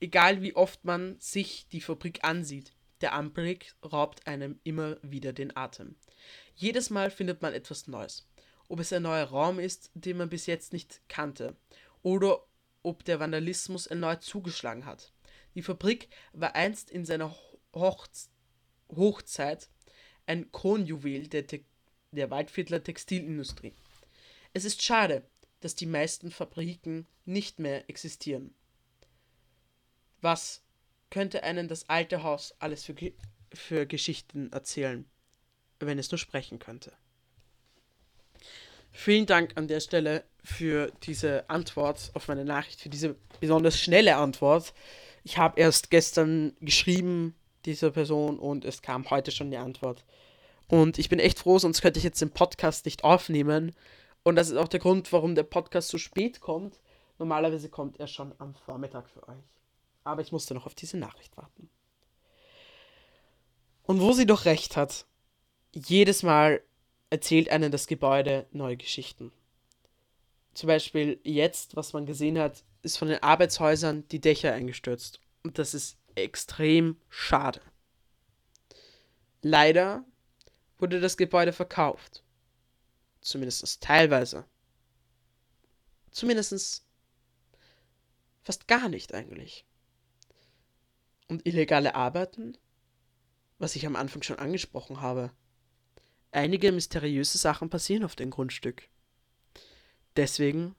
egal 0.00 0.42
wie 0.42 0.54
oft 0.54 0.84
man 0.84 1.18
sich 1.18 1.66
die 1.68 1.80
Fabrik 1.80 2.24
ansieht, 2.24 2.72
der 3.00 3.14
Anblick 3.14 3.74
raubt 3.84 4.26
einem 4.26 4.60
immer 4.62 4.98
wieder 5.02 5.32
den 5.32 5.56
Atem. 5.56 5.96
Jedes 6.54 6.90
Mal 6.90 7.10
findet 7.10 7.42
man 7.42 7.54
etwas 7.54 7.86
Neues. 7.86 8.28
Ob 8.68 8.78
es 8.80 8.92
ein 8.92 9.02
neuer 9.02 9.24
Raum 9.24 9.58
ist, 9.58 9.90
den 9.94 10.18
man 10.18 10.28
bis 10.28 10.46
jetzt 10.46 10.72
nicht 10.72 11.00
kannte, 11.08 11.56
oder 12.02 12.44
ob 12.82 13.04
der 13.04 13.20
Vandalismus 13.20 13.86
erneut 13.86 14.22
zugeschlagen 14.22 14.86
hat. 14.86 15.12
Die 15.54 15.62
Fabrik 15.62 16.08
war 16.32 16.54
einst 16.54 16.90
in 16.90 17.04
seiner 17.04 17.34
Hochz 17.74 18.30
Hochzeit 18.94 19.68
ein 20.26 20.50
Kronjuwel 20.52 21.28
der, 21.28 21.46
Te 21.46 21.64
der 22.12 22.30
Waldviertler 22.30 22.82
Textilindustrie. 22.82 23.72
Es 24.52 24.64
ist 24.64 24.82
schade, 24.82 25.22
dass 25.60 25.74
die 25.74 25.86
meisten 25.86 26.30
Fabriken 26.30 27.06
nicht 27.24 27.58
mehr 27.58 27.88
existieren. 27.88 28.54
Was 30.20 30.62
könnte 31.10 31.42
einen 31.42 31.68
das 31.68 31.88
alte 31.88 32.22
Haus 32.22 32.54
alles 32.58 32.84
für, 32.84 32.94
für 33.52 33.86
Geschichten 33.86 34.52
erzählen, 34.52 35.04
wenn 35.78 35.98
es 35.98 36.10
nur 36.10 36.18
sprechen 36.18 36.58
könnte? 36.58 36.92
Vielen 38.92 39.26
Dank 39.26 39.52
an 39.56 39.68
der 39.68 39.80
Stelle 39.80 40.24
für 40.42 40.90
diese 41.04 41.48
Antwort 41.48 42.10
auf 42.14 42.26
meine 42.28 42.44
Nachricht, 42.44 42.80
für 42.80 42.88
diese 42.88 43.14
besonders 43.38 43.78
schnelle 43.78 44.16
Antwort. 44.16 44.74
Ich 45.22 45.38
habe 45.38 45.60
erst 45.60 45.90
gestern 45.90 46.56
geschrieben, 46.60 47.34
dieser 47.66 47.90
Person, 47.90 48.38
und 48.38 48.64
es 48.64 48.82
kam 48.82 49.08
heute 49.10 49.30
schon 49.30 49.50
die 49.50 49.58
Antwort. 49.58 50.04
Und 50.70 50.98
ich 50.98 51.08
bin 51.08 51.18
echt 51.18 51.40
froh, 51.40 51.58
sonst 51.58 51.82
könnte 51.82 51.98
ich 51.98 52.04
jetzt 52.04 52.20
den 52.20 52.30
Podcast 52.30 52.84
nicht 52.84 53.02
aufnehmen. 53.02 53.74
Und 54.22 54.36
das 54.36 54.50
ist 54.50 54.56
auch 54.56 54.68
der 54.68 54.78
Grund, 54.78 55.12
warum 55.12 55.34
der 55.34 55.42
Podcast 55.42 55.88
so 55.88 55.98
spät 55.98 56.40
kommt. 56.40 56.78
Normalerweise 57.18 57.68
kommt 57.68 57.98
er 57.98 58.06
schon 58.06 58.32
am 58.38 58.54
Vormittag 58.54 59.10
für 59.10 59.26
euch. 59.28 59.42
Aber 60.04 60.22
ich 60.22 60.30
musste 60.30 60.54
noch 60.54 60.66
auf 60.66 60.76
diese 60.76 60.96
Nachricht 60.96 61.36
warten. 61.36 61.68
Und 63.82 64.00
wo 64.00 64.12
sie 64.12 64.26
doch 64.26 64.44
recht 64.44 64.76
hat, 64.76 65.06
jedes 65.74 66.22
Mal 66.22 66.62
erzählt 67.10 67.50
einen 67.50 67.72
das 67.72 67.88
Gebäude 67.88 68.46
neue 68.52 68.76
Geschichten. 68.76 69.32
Zum 70.54 70.68
Beispiel 70.68 71.18
jetzt, 71.24 71.74
was 71.74 71.92
man 71.92 72.06
gesehen 72.06 72.38
hat, 72.38 72.62
ist 72.82 72.96
von 72.96 73.08
den 73.08 73.24
Arbeitshäusern 73.24 74.06
die 74.12 74.20
Dächer 74.20 74.52
eingestürzt. 74.52 75.20
Und 75.42 75.58
das 75.58 75.74
ist 75.74 75.98
extrem 76.14 76.96
schade. 77.08 77.60
Leider 79.42 80.04
wurde 80.80 81.00
das 81.00 81.16
Gebäude 81.16 81.52
verkauft. 81.52 82.22
Zumindest 83.20 83.82
teilweise. 83.82 84.44
Zumindest 86.10 86.84
fast 88.42 88.66
gar 88.66 88.88
nicht 88.88 89.14
eigentlich. 89.14 89.64
Und 91.28 91.46
illegale 91.46 91.94
Arbeiten? 91.94 92.56
Was 93.58 93.76
ich 93.76 93.86
am 93.86 93.96
Anfang 93.96 94.22
schon 94.22 94.38
angesprochen 94.38 95.00
habe. 95.00 95.30
Einige 96.32 96.72
mysteriöse 96.72 97.38
Sachen 97.38 97.70
passieren 97.70 98.04
auf 98.04 98.16
dem 98.16 98.30
Grundstück. 98.30 98.88
Deswegen 100.16 100.74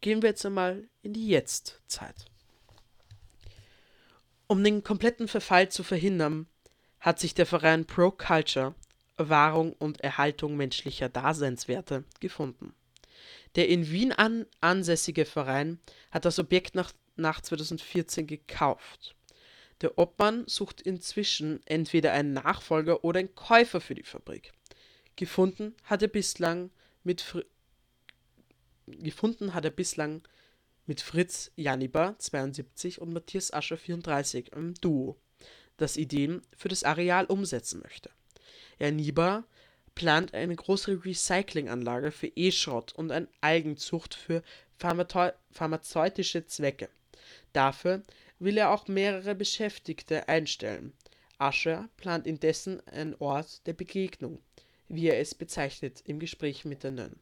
gehen 0.00 0.22
wir 0.22 0.30
jetzt 0.30 0.44
einmal 0.44 0.88
in 1.02 1.12
die 1.12 1.28
Jetztzeit. 1.28 2.26
Um 4.46 4.64
den 4.64 4.82
kompletten 4.82 5.28
Verfall 5.28 5.70
zu 5.70 5.84
verhindern, 5.84 6.48
hat 6.98 7.18
sich 7.20 7.34
der 7.34 7.46
Verein 7.46 7.86
Pro 7.86 8.10
Culture 8.10 8.74
Wahrung 9.28 9.72
und 9.74 10.00
Erhaltung 10.00 10.56
menschlicher 10.56 11.08
Daseinswerte 11.08 12.04
gefunden. 12.20 12.74
Der 13.56 13.68
in 13.68 13.90
Wien 13.90 14.12
an 14.12 14.46
ansässige 14.60 15.24
Verein 15.24 15.78
hat 16.10 16.24
das 16.24 16.38
Objekt 16.38 16.74
nach, 16.74 16.92
nach 17.16 17.40
2014 17.40 18.26
gekauft. 18.26 19.14
Der 19.80 19.98
Obmann 19.98 20.44
sucht 20.46 20.80
inzwischen 20.80 21.60
entweder 21.66 22.12
einen 22.12 22.34
Nachfolger 22.34 23.02
oder 23.02 23.20
einen 23.20 23.34
Käufer 23.34 23.80
für 23.80 23.94
die 23.94 24.02
Fabrik. 24.02 24.52
Gefunden 25.16 25.74
hat 25.84 26.02
er 26.02 26.08
bislang 26.08 26.70
mit 27.02 27.20
Fr 27.20 27.42
gefunden 28.86 29.54
hat 29.54 29.64
er 29.64 29.70
bislang 29.70 30.26
mit 30.84 31.00
Fritz 31.00 31.52
Janiber 31.54 32.16
72 32.18 33.00
und 33.00 33.12
Matthias 33.12 33.52
Ascher 33.52 33.76
34 33.76 34.52
im 34.52 34.74
Duo, 34.74 35.16
das 35.76 35.96
Ideen 35.96 36.42
für 36.56 36.66
das 36.66 36.82
Areal 36.82 37.26
umsetzen 37.26 37.80
möchte. 37.80 38.10
Janiber 38.80 39.44
plant 39.94 40.34
eine 40.34 40.56
große 40.56 41.04
Recyclinganlage 41.04 42.10
für 42.10 42.32
E-Schrott 42.34 42.92
und 42.94 43.12
eine 43.12 43.28
Algenzucht 43.40 44.14
für 44.14 44.42
pharmazeutische 44.78 46.46
Zwecke. 46.46 46.88
Dafür 47.52 48.02
will 48.38 48.56
er 48.56 48.70
auch 48.70 48.88
mehrere 48.88 49.34
Beschäftigte 49.34 50.28
einstellen. 50.28 50.92
Ascher 51.38 51.88
plant 51.96 52.26
indessen 52.26 52.80
einen 52.88 53.14
Ort 53.18 53.66
der 53.66 53.74
Begegnung, 53.74 54.40
wie 54.88 55.08
er 55.08 55.20
es 55.20 55.34
bezeichnet 55.34 56.02
im 56.06 56.18
Gespräch 56.18 56.64
mit 56.64 56.82
der 56.82 56.92
Nönn 56.92 57.20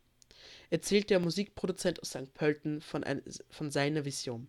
erzählt 0.71 1.11
der 1.11 1.21
Musikproduzent 1.21 2.01
aus 2.01 2.11
St. 2.11 2.33
Pölten 2.35 2.81
von, 2.81 3.05
von 3.51 3.71
seiner 3.71 4.05
Vision. 4.05 4.49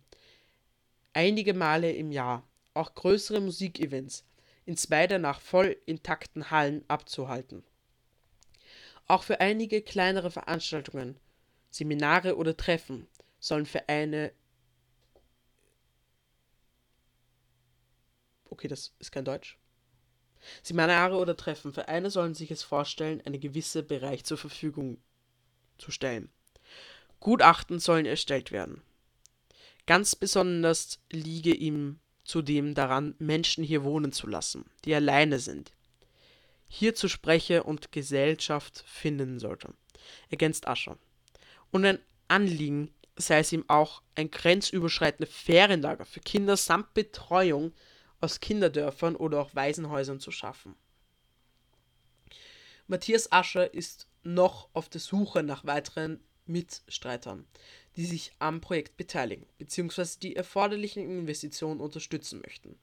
Einige 1.12 1.54
Male 1.54 1.92
im 1.92 2.12
Jahr 2.12 2.46
auch 2.74 2.94
größere 2.94 3.40
Musikevents 3.40 4.24
in 4.66 4.76
zwei 4.76 5.06
danach 5.06 5.40
voll 5.40 5.76
intakten 5.86 6.50
Hallen 6.50 6.84
abzuhalten. 6.88 7.64
Auch 9.06 9.22
für 9.22 9.40
einige 9.40 9.82
kleinere 9.82 10.30
Veranstaltungen, 10.30 11.18
Seminare 11.70 12.36
oder 12.36 12.56
Treffen 12.56 13.08
sollen 13.38 13.66
Vereine 13.66 14.32
okay, 18.60 18.68
das 18.68 18.92
ist 18.98 19.10
kein 19.10 19.24
Deutsch. 19.24 19.58
Seminare 20.62 21.16
oder 21.16 21.36
Treffen. 21.36 21.72
Vereine 21.72 22.10
sollen 22.10 22.34
sich 22.34 22.50
es 22.50 22.62
vorstellen, 22.62 23.20
einen 23.22 23.40
gewissen 23.40 23.86
Bereich 23.86 24.24
zur 24.24 24.38
Verfügung 24.38 24.98
zu 25.78 25.90
stellen. 25.90 26.30
Gutachten 27.20 27.78
sollen 27.78 28.06
erstellt 28.06 28.52
werden. 28.52 28.82
Ganz 29.86 30.14
besonders 30.14 30.98
liege 31.10 31.54
ihm 31.54 32.00
zudem 32.30 32.74
daran, 32.74 33.14
Menschen 33.18 33.64
hier 33.64 33.84
wohnen 33.84 34.12
zu 34.12 34.26
lassen, 34.26 34.64
die 34.84 34.94
alleine 34.94 35.38
sind. 35.38 35.72
Hier 36.68 36.94
zu 36.94 37.08
Spreche 37.08 37.64
und 37.64 37.90
Gesellschaft 37.90 38.84
finden 38.86 39.40
sollte, 39.40 39.74
ergänzt 40.28 40.68
Ascher. 40.68 40.96
Und 41.72 41.84
ein 41.84 41.98
Anliegen 42.28 42.94
sei 43.16 43.40
es 43.40 43.52
ihm 43.52 43.64
auch, 43.68 44.02
ein 44.14 44.30
grenzüberschreitendes 44.30 45.34
Ferienlager 45.34 46.04
für 46.04 46.20
Kinder 46.20 46.56
samt 46.56 46.94
Betreuung 46.94 47.72
aus 48.20 48.40
Kinderdörfern 48.40 49.16
oder 49.16 49.40
auch 49.40 49.54
Waisenhäusern 49.54 50.20
zu 50.20 50.30
schaffen. 50.30 50.74
Matthias 52.86 53.30
Ascher 53.30 53.72
ist 53.72 54.08
noch 54.22 54.68
auf 54.72 54.88
der 54.88 55.00
Suche 55.00 55.42
nach 55.42 55.64
weiteren 55.64 56.20
Mitstreitern, 56.46 57.46
die 58.00 58.06
sich 58.06 58.32
am 58.38 58.62
Projekt 58.62 58.96
beteiligen 58.96 59.44
bzw. 59.58 60.06
die 60.22 60.34
erforderlichen 60.34 61.02
Investitionen 61.02 61.80
unterstützen 61.80 62.40
möchten. 62.40 62.78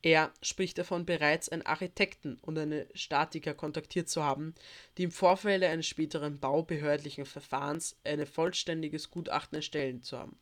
Er 0.00 0.32
spricht 0.42 0.78
davon, 0.78 1.04
bereits 1.04 1.48
einen 1.48 1.66
Architekten 1.66 2.38
und 2.40 2.56
einen 2.56 2.86
Statiker 2.94 3.52
kontaktiert 3.52 4.08
zu 4.08 4.22
haben, 4.22 4.54
die 4.96 5.02
im 5.02 5.10
Vorfeld 5.10 5.64
eines 5.64 5.88
späteren 5.88 6.38
baubehördlichen 6.38 7.26
Verfahrens 7.26 7.96
ein 8.04 8.24
vollständiges 8.24 9.10
Gutachten 9.10 9.56
erstellen 9.56 10.02
zu 10.02 10.18
haben. 10.18 10.38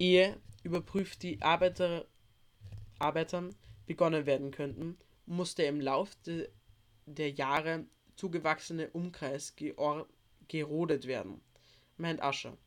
Er 0.00 0.36
überprüft 0.64 1.22
die 1.22 1.40
Arbeiter, 1.42 2.08
Arbeitern 2.98 3.54
begonnen 3.86 4.26
werden 4.26 4.50
könnten, 4.50 4.98
musste 5.26 5.62
im 5.62 5.80
Lauf 5.80 6.16
de, 6.26 6.48
der 7.06 7.30
Jahre 7.30 7.84
zugewachsene 8.16 8.90
Umkreis 8.90 9.54
gerodet 10.48 11.06
werden, 11.06 11.40
meint 11.96 12.20
Ascher. 12.20 12.58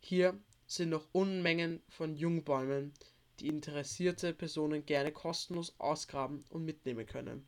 Hier 0.00 0.38
sind 0.66 0.90
noch 0.90 1.06
Unmengen 1.12 1.82
von 1.88 2.16
Jungbäumen, 2.16 2.92
die 3.38 3.48
interessierte 3.48 4.34
Personen 4.34 4.84
gerne 4.84 5.12
kostenlos 5.12 5.74
ausgraben 5.78 6.44
und 6.50 6.64
mitnehmen 6.64 7.06
können. 7.06 7.46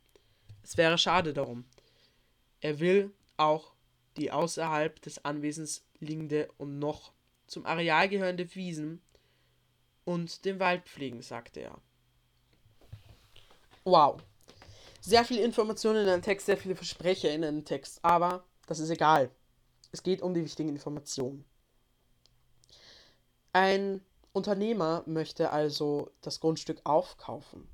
Es 0.63 0.77
wäre 0.77 0.97
schade 0.97 1.33
darum. 1.33 1.65
Er 2.61 2.79
will 2.79 3.11
auch 3.37 3.73
die 4.17 4.31
außerhalb 4.31 5.01
des 5.01 5.25
Anwesens 5.25 5.83
liegende 5.99 6.49
und 6.57 6.79
noch 6.79 7.11
zum 7.47 7.65
Areal 7.65 8.07
gehörende 8.09 8.53
Wiesen 8.55 9.01
und 10.05 10.45
den 10.45 10.59
Wald 10.59 10.83
pflegen, 10.85 11.21
sagte 11.21 11.61
er. 11.61 11.81
Wow. 13.83 14.21
Sehr 15.01 15.25
viele 15.25 15.41
Informationen 15.41 16.03
in 16.03 16.09
einem 16.09 16.21
Text, 16.21 16.45
sehr 16.45 16.57
viele 16.57 16.75
Versprecher 16.75 17.33
in 17.33 17.43
einem 17.43 17.65
Text, 17.65 17.99
aber 18.03 18.45
das 18.67 18.79
ist 18.79 18.89
egal. 18.89 19.29
Es 19.91 20.01
geht 20.01 20.21
um 20.21 20.33
die 20.33 20.43
wichtigen 20.43 20.69
Informationen. 20.69 21.43
Ein 23.53 24.01
Unternehmer 24.33 25.03
möchte 25.05 25.51
also 25.51 26.11
das 26.21 26.39
Grundstück 26.39 26.81
aufkaufen. 26.83 27.67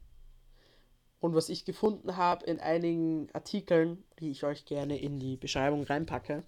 Und 1.21 1.33
was 1.33 1.49
ich 1.49 1.65
gefunden 1.65 2.17
habe 2.17 2.45
in 2.45 2.59
einigen 2.59 3.29
Artikeln, 3.33 4.03
die 4.19 4.31
ich 4.31 4.43
euch 4.43 4.65
gerne 4.65 4.99
in 4.99 5.19
die 5.19 5.37
Beschreibung 5.37 5.83
reinpacke, 5.83 6.43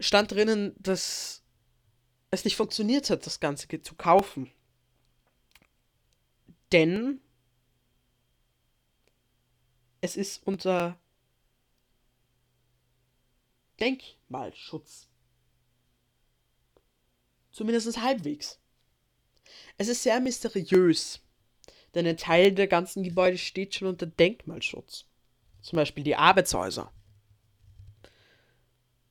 stand 0.00 0.32
drinnen, 0.32 0.74
dass 0.78 1.42
es 2.30 2.44
nicht 2.44 2.56
funktioniert 2.56 3.10
hat, 3.10 3.26
das 3.26 3.40
Ganze 3.40 3.66
zu 3.82 3.94
kaufen. 3.94 4.50
Denn 6.72 7.20
es 10.00 10.16
ist 10.16 10.46
unter 10.46 10.98
Denkmalschutz. 13.80 15.07
Zumindest 17.50 18.00
halbwegs. 18.00 18.58
Es 19.76 19.88
ist 19.88 20.02
sehr 20.02 20.20
mysteriös, 20.20 21.20
denn 21.94 22.06
ein 22.06 22.16
Teil 22.16 22.52
der 22.52 22.66
ganzen 22.66 23.02
Gebäude 23.02 23.38
steht 23.38 23.74
schon 23.74 23.88
unter 23.88 24.06
Denkmalschutz. 24.06 25.06
Zum 25.62 25.76
Beispiel 25.76 26.04
die 26.04 26.16
Arbeitshäuser. 26.16 26.92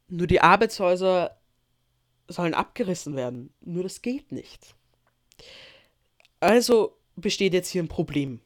Nur 0.08 0.28
die 0.28 0.42
Arbeitshäuser 0.42 1.38
sollen 2.28 2.54
abgerissen 2.54 3.16
werden. 3.16 3.54
Nur 3.62 3.84
das 3.84 4.02
geht 4.02 4.32
nicht. 4.32 4.76
Also 6.40 6.98
besteht 7.16 7.54
jetzt 7.54 7.70
hier 7.70 7.84
ein 7.84 7.88
Problem 7.88 8.42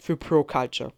für 0.00 0.16
Pro 0.16 0.44
Culture. 0.44 0.92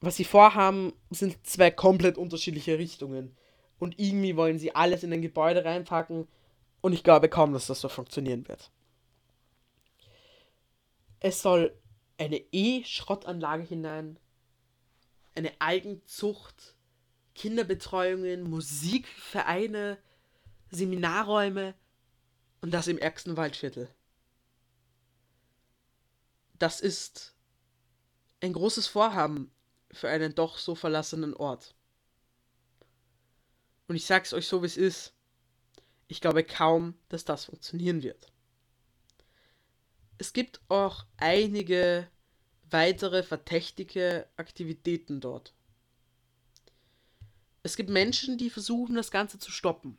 Was 0.00 0.16
sie 0.16 0.24
vorhaben, 0.24 0.92
sind 1.10 1.46
zwei 1.46 1.70
komplett 1.70 2.18
unterschiedliche 2.18 2.78
Richtungen. 2.78 3.36
Und 3.78 3.98
irgendwie 3.98 4.36
wollen 4.36 4.58
sie 4.58 4.74
alles 4.74 5.02
in 5.02 5.12
ein 5.12 5.22
Gebäude 5.22 5.64
reinpacken 5.64 6.28
und 6.84 6.92
ich 6.92 7.02
glaube 7.02 7.30
kaum, 7.30 7.54
dass 7.54 7.66
das 7.66 7.80
so 7.80 7.88
funktionieren 7.88 8.46
wird. 8.46 8.70
Es 11.18 11.40
soll 11.40 11.74
eine 12.18 12.36
E-Schrottanlage 12.52 13.62
hinein, 13.62 14.18
eine 15.34 15.50
Eigenzucht, 15.62 16.76
Kinderbetreuungen, 17.34 18.42
Musikvereine, 18.42 19.96
Seminarräume 20.72 21.72
und 22.60 22.74
das 22.74 22.86
im 22.86 22.98
ärgsten 22.98 23.38
Waldviertel. 23.38 23.88
Das 26.58 26.82
ist 26.82 27.34
ein 28.42 28.52
großes 28.52 28.88
Vorhaben 28.88 29.50
für 29.90 30.10
einen 30.10 30.34
doch 30.34 30.58
so 30.58 30.74
verlassenen 30.74 31.32
Ort. 31.32 31.74
Und 33.88 33.96
ich 33.96 34.04
sag's 34.04 34.34
euch 34.34 34.46
so, 34.46 34.60
wie 34.60 34.66
es 34.66 34.76
ist. 34.76 35.13
Ich 36.08 36.20
glaube 36.20 36.44
kaum, 36.44 36.94
dass 37.08 37.24
das 37.24 37.46
funktionieren 37.46 38.02
wird. 38.02 38.32
Es 40.18 40.32
gibt 40.32 40.60
auch 40.68 41.06
einige 41.16 42.08
weitere 42.70 43.22
verdächtige 43.22 44.28
Aktivitäten 44.36 45.20
dort. 45.20 45.54
Es 47.62 47.76
gibt 47.76 47.88
Menschen, 47.88 48.36
die 48.36 48.50
versuchen, 48.50 48.94
das 48.94 49.10
Ganze 49.10 49.38
zu 49.38 49.50
stoppen. 49.50 49.98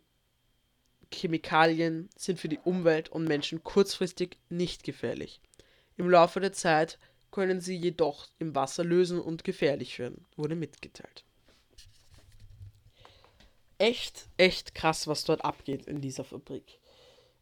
Chemikalien 1.12 2.11
sind 2.17 2.38
für 2.38 2.49
die 2.49 2.59
Umwelt 2.59 3.09
und 3.09 3.25
Menschen 3.25 3.64
kurzfristig 3.64 4.37
nicht 4.51 4.83
gefährlich. 4.83 5.41
Im 5.97 6.11
Laufe 6.11 6.38
der 6.38 6.53
Zeit 6.53 6.99
können 7.38 7.61
sie 7.61 7.77
jedoch 7.77 8.27
im 8.40 8.57
Wasser 8.57 8.83
lösen 8.83 9.20
und 9.20 9.44
gefährlich 9.44 10.01
werden, 10.01 10.24
wurde 10.35 10.57
mitgeteilt. 10.57 11.24
Echt, 13.79 14.29
echt 14.37 14.74
krass, 14.74 15.07
was 15.07 15.22
dort 15.22 15.44
abgeht 15.44 15.87
in 15.87 16.01
dieser 16.01 16.24
Fabrik. 16.24 16.81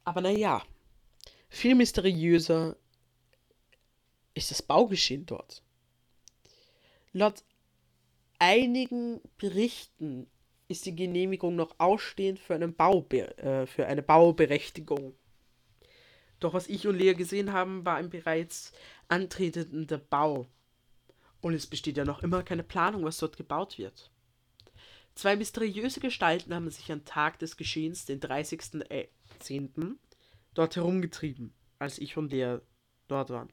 Aber 0.04 0.20
naja, 0.20 0.62
viel 1.48 1.74
mysteriöser 1.74 2.76
ist 4.34 4.50
das 4.50 4.60
Baugeschehen 4.60 5.24
dort. 5.24 5.62
Laut 7.14 7.42
einigen 8.38 9.22
Berichten 9.38 10.26
ist 10.68 10.84
die 10.84 10.94
Genehmigung 10.94 11.56
noch 11.56 11.74
ausstehend 11.78 12.38
für, 12.38 12.54
einen 12.54 12.74
Baube 12.74 13.38
äh, 13.38 13.64
für 13.64 13.86
eine 13.86 14.02
Bauberechtigung. 14.02 15.14
Doch 16.40 16.54
was 16.54 16.68
ich 16.68 16.86
und 16.86 16.96
Lea 16.96 17.14
gesehen 17.14 17.52
haben, 17.52 17.84
war 17.84 17.96
ein 17.96 18.10
bereits 18.10 18.72
antretender 19.08 19.98
Bau. 19.98 20.48
Und 21.40 21.54
es 21.54 21.66
besteht 21.66 21.96
ja 21.96 22.04
noch 22.04 22.22
immer 22.22 22.42
keine 22.42 22.62
Planung, 22.62 23.04
was 23.04 23.18
dort 23.18 23.36
gebaut 23.36 23.78
wird. 23.78 24.10
Zwei 25.14 25.34
mysteriöse 25.34 26.00
Gestalten 26.00 26.54
haben 26.54 26.70
sich 26.70 26.92
am 26.92 27.04
Tag 27.04 27.38
des 27.38 27.56
Geschehens, 27.56 28.04
den 28.04 28.20
30.10., 28.20 29.96
dort 30.52 30.76
herumgetrieben, 30.76 31.54
als 31.78 31.98
ich 31.98 32.16
und 32.16 32.32
Lea 32.32 32.58
dort 33.08 33.30
waren. 33.30 33.50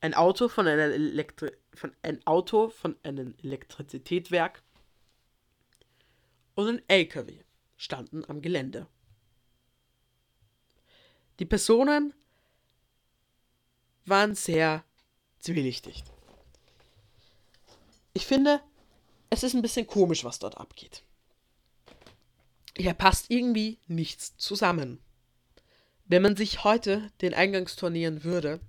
Ein 0.00 0.14
Auto 0.14 0.48
von, 0.48 0.66
einer 0.66 0.84
Elektri 0.84 1.52
von 1.74 1.92
ein 2.02 2.26
Auto 2.26 2.68
von 2.68 2.96
einem 3.02 3.34
Elektrizitätswerk 3.42 4.62
und 6.54 6.68
ein 6.68 6.82
LKW 6.88 7.40
standen 7.76 8.24
am 8.28 8.40
Gelände. 8.40 8.88
Die 11.38 11.44
Personen 11.44 12.14
waren 14.04 14.34
sehr 14.34 14.84
zwielichtig. 15.38 16.04
Ich 18.14 18.26
finde, 18.26 18.62
es 19.28 19.42
ist 19.42 19.54
ein 19.54 19.62
bisschen 19.62 19.86
komisch, 19.86 20.24
was 20.24 20.38
dort 20.38 20.56
abgeht. 20.56 21.02
Hier 22.76 22.94
passt 22.94 23.30
irgendwie 23.30 23.78
nichts 23.86 24.36
zusammen. 24.36 25.00
Wenn 26.06 26.22
man 26.22 26.36
sich 26.36 26.64
heute 26.64 27.10
den 27.20 27.34
Eingangstor 27.34 27.90
nähern 27.90 28.22
würde, 28.22 28.60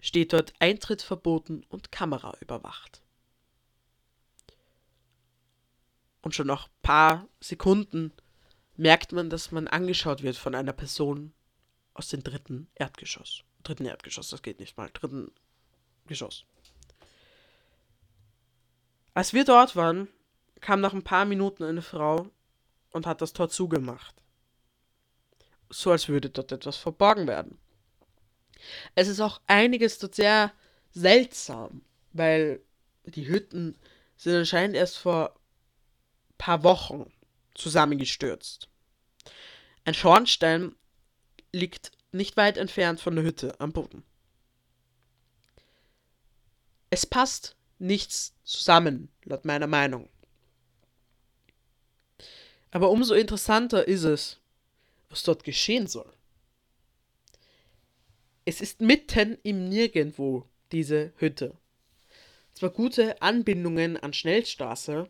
steht 0.00 0.32
dort 0.32 0.54
Eintritt 0.58 1.02
verboten 1.02 1.64
und 1.68 1.92
Kamera 1.92 2.36
überwacht. 2.40 3.02
Und 6.22 6.34
schon 6.34 6.46
nach 6.46 6.68
ein 6.68 6.82
paar 6.82 7.28
Sekunden 7.40 8.12
merkt 8.76 9.12
man, 9.12 9.30
dass 9.30 9.52
man 9.52 9.68
angeschaut 9.68 10.22
wird 10.22 10.36
von 10.36 10.54
einer 10.54 10.72
Person 10.72 11.32
aus 11.94 12.08
dem 12.08 12.22
dritten 12.22 12.68
Erdgeschoss. 12.74 13.44
Dritten 13.62 13.86
Erdgeschoss, 13.86 14.30
das 14.30 14.42
geht 14.42 14.60
nicht 14.60 14.76
mal. 14.76 14.90
Dritten 14.92 15.32
Geschoss. 16.06 16.44
Als 19.14 19.32
wir 19.32 19.44
dort 19.44 19.76
waren, 19.76 20.08
kam 20.60 20.80
nach 20.80 20.92
ein 20.92 21.04
paar 21.04 21.24
Minuten 21.24 21.62
eine 21.62 21.82
Frau 21.82 22.30
und 22.90 23.06
hat 23.06 23.20
das 23.20 23.32
Tor 23.32 23.48
zugemacht. 23.48 24.14
So 25.70 25.92
als 25.92 26.08
würde 26.08 26.30
dort 26.30 26.52
etwas 26.52 26.76
verborgen 26.76 27.26
werden. 27.26 27.58
Es 28.94 29.08
ist 29.08 29.20
auch 29.20 29.40
einiges 29.46 29.98
dort 29.98 30.14
sehr 30.14 30.52
seltsam, 30.90 31.82
weil 32.12 32.60
die 33.04 33.28
Hütten 33.28 33.76
sind 34.16 34.34
anscheinend 34.34 34.76
erst 34.76 34.98
vor 34.98 35.30
ein 35.30 36.38
paar 36.38 36.62
Wochen 36.64 37.12
zusammengestürzt. 37.54 38.68
Ein 39.84 39.94
Schornstein 39.94 40.74
liegt 41.52 41.92
nicht 42.12 42.36
weit 42.36 42.58
entfernt 42.58 43.00
von 43.00 43.14
der 43.16 43.24
Hütte 43.24 43.58
am 43.60 43.72
Boden. 43.72 44.04
Es 46.90 47.06
passt 47.06 47.56
nichts 47.78 48.34
zusammen, 48.44 49.08
laut 49.24 49.44
meiner 49.44 49.66
Meinung. 49.66 50.08
Aber 52.70 52.90
umso 52.90 53.14
interessanter 53.14 53.86
ist 53.86 54.04
es, 54.04 54.40
was 55.08 55.22
dort 55.22 55.44
geschehen 55.44 55.86
soll. 55.86 56.12
Es 58.44 58.60
ist 58.60 58.80
mitten 58.80 59.38
im 59.42 59.68
Nirgendwo, 59.68 60.48
diese 60.72 61.12
Hütte. 61.16 61.56
Zwar 62.52 62.70
gute 62.70 63.20
Anbindungen 63.22 63.96
an 63.96 64.12
Schnellstraße, 64.12 65.08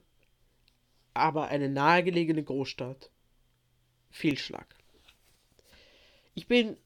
aber 1.15 1.49
eine 1.49 1.69
nahegelegene 1.69 2.43
Großstadt. 2.43 3.11
Fehlschlag. 4.11 4.67
Ich 6.35 6.47
bin 6.47 6.77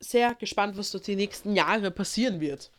sehr 0.00 0.34
gespannt, 0.34 0.76
was 0.76 0.90
dort 0.90 1.06
die 1.06 1.16
nächsten 1.16 1.54
Jahre 1.54 1.90
passieren 1.90 2.40
wird. 2.40 2.70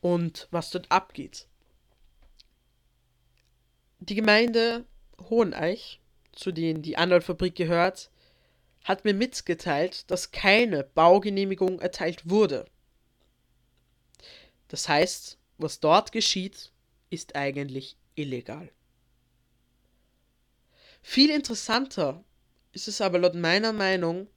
Und 0.00 0.48
was 0.50 0.70
dort 0.70 0.90
abgeht. 0.90 1.46
Die 3.98 4.14
Gemeinde 4.14 4.84
Hoheneich, 5.28 6.00
zu 6.32 6.52
denen 6.52 6.80
die 6.82 6.96
Anwaltfabrik 6.96 7.54
gehört, 7.54 8.10
hat 8.84 9.04
mir 9.04 9.12
mitgeteilt, 9.12 10.10
dass 10.10 10.30
keine 10.30 10.84
Baugenehmigung 10.84 11.80
erteilt 11.80 12.28
wurde. 12.28 12.64
Das 14.68 14.88
heißt, 14.88 15.38
was 15.58 15.80
dort 15.80 16.12
geschieht, 16.12 16.72
ist 17.10 17.36
eigentlich 17.36 17.96
illegal. 18.14 18.70
Viel 21.02 21.30
interessanter 21.30 22.24
ist 22.72 22.88
es 22.88 23.00
aber 23.00 23.18
laut 23.18 23.34
meiner 23.34 23.72
Meinung, 23.72 24.28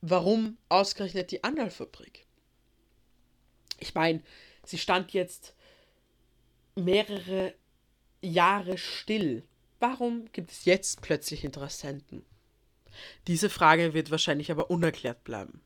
warum 0.00 0.58
ausgerechnet 0.68 1.30
die 1.30 1.42
Anwaltfabrik? 1.42 2.26
Ich 3.78 3.94
meine, 3.94 4.22
sie 4.64 4.78
stand 4.78 5.12
jetzt 5.12 5.54
mehrere 6.76 7.54
Jahre 8.20 8.78
still. 8.78 9.42
Warum 9.80 10.30
gibt 10.32 10.52
es 10.52 10.64
jetzt 10.64 11.02
plötzlich 11.02 11.44
Interessenten? 11.44 12.24
Diese 13.26 13.50
Frage 13.50 13.94
wird 13.94 14.10
wahrscheinlich 14.10 14.50
aber 14.50 14.70
unerklärt 14.70 15.24
bleiben. 15.24 15.62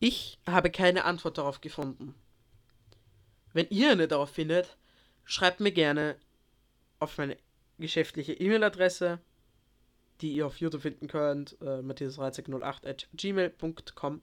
Ich 0.00 0.38
habe 0.46 0.70
keine 0.70 1.04
Antwort 1.04 1.38
darauf 1.38 1.60
gefunden. 1.60 2.14
Wenn 3.52 3.68
ihr 3.70 3.92
eine 3.92 4.08
darauf 4.08 4.30
findet, 4.30 4.76
schreibt 5.24 5.60
mir 5.60 5.72
gerne 5.72 6.16
auf 6.98 7.18
meine 7.18 7.36
geschäftliche 7.78 8.32
E-Mail-Adresse, 8.32 9.18
die 10.20 10.32
ihr 10.34 10.46
auf 10.46 10.58
YouTube 10.58 10.82
finden 10.82 11.08
könnt, 11.08 11.56
äh, 11.60 11.80
matthias08 11.80 12.86
at 12.86 13.08
gmail.com. 13.14 14.22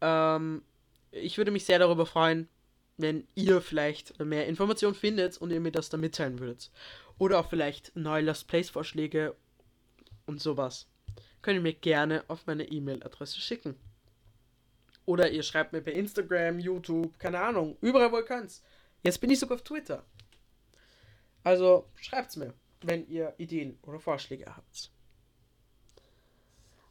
Ähm, 0.00 0.62
ich 1.12 1.38
würde 1.38 1.50
mich 1.50 1.64
sehr 1.64 1.78
darüber 1.78 2.06
freuen, 2.06 2.48
wenn 2.96 3.26
ihr 3.34 3.60
vielleicht 3.60 4.18
mehr 4.22 4.46
Informationen 4.46 4.94
findet 4.94 5.38
und 5.38 5.50
ihr 5.50 5.60
mir 5.60 5.72
das 5.72 5.88
dann 5.88 6.00
mitteilen 6.00 6.38
würdet. 6.40 6.70
Oder 7.18 7.38
auch 7.40 7.48
vielleicht 7.48 7.94
neue 7.96 8.22
Lost 8.22 8.48
Place 8.48 8.70
Vorschläge 8.70 9.34
und 10.26 10.40
sowas. 10.40 10.88
Könnt 11.42 11.56
ihr 11.56 11.62
mir 11.62 11.74
gerne 11.74 12.24
auf 12.28 12.46
meine 12.46 12.64
E-Mail-Adresse 12.64 13.40
schicken. 13.40 13.76
Oder 15.06 15.30
ihr 15.30 15.42
schreibt 15.42 15.72
mir 15.72 15.82
per 15.82 15.92
Instagram, 15.92 16.58
YouTube, 16.58 17.18
keine 17.18 17.40
Ahnung, 17.40 17.76
überall 17.80 18.10
wo 18.10 18.16
ihr 18.16 18.24
könnt. 18.24 18.62
Jetzt 19.04 19.20
bin 19.20 19.30
ich 19.30 19.38
sogar 19.38 19.56
auf 19.56 19.62
Twitter. 19.62 20.02
Also 21.44 21.88
schreibt's 22.00 22.36
mir, 22.36 22.54
wenn 22.80 23.06
ihr 23.06 23.34
Ideen 23.36 23.78
oder 23.82 24.00
Vorschläge 24.00 24.46
habt. 24.46 24.90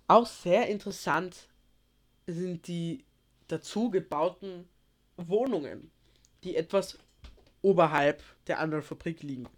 Auch 0.07 0.27
sehr 0.27 0.67
interessant 0.67 1.49
sind 2.27 2.67
die 2.67 3.03
dazu 3.47 3.89
gebauten 3.89 4.69
Wohnungen, 5.17 5.91
die 6.43 6.55
etwas 6.55 6.99
oberhalb 7.63 8.21
der 8.45 8.59
anderen 8.59 8.83
Fabrik 8.83 9.23
liegen. 9.23 9.49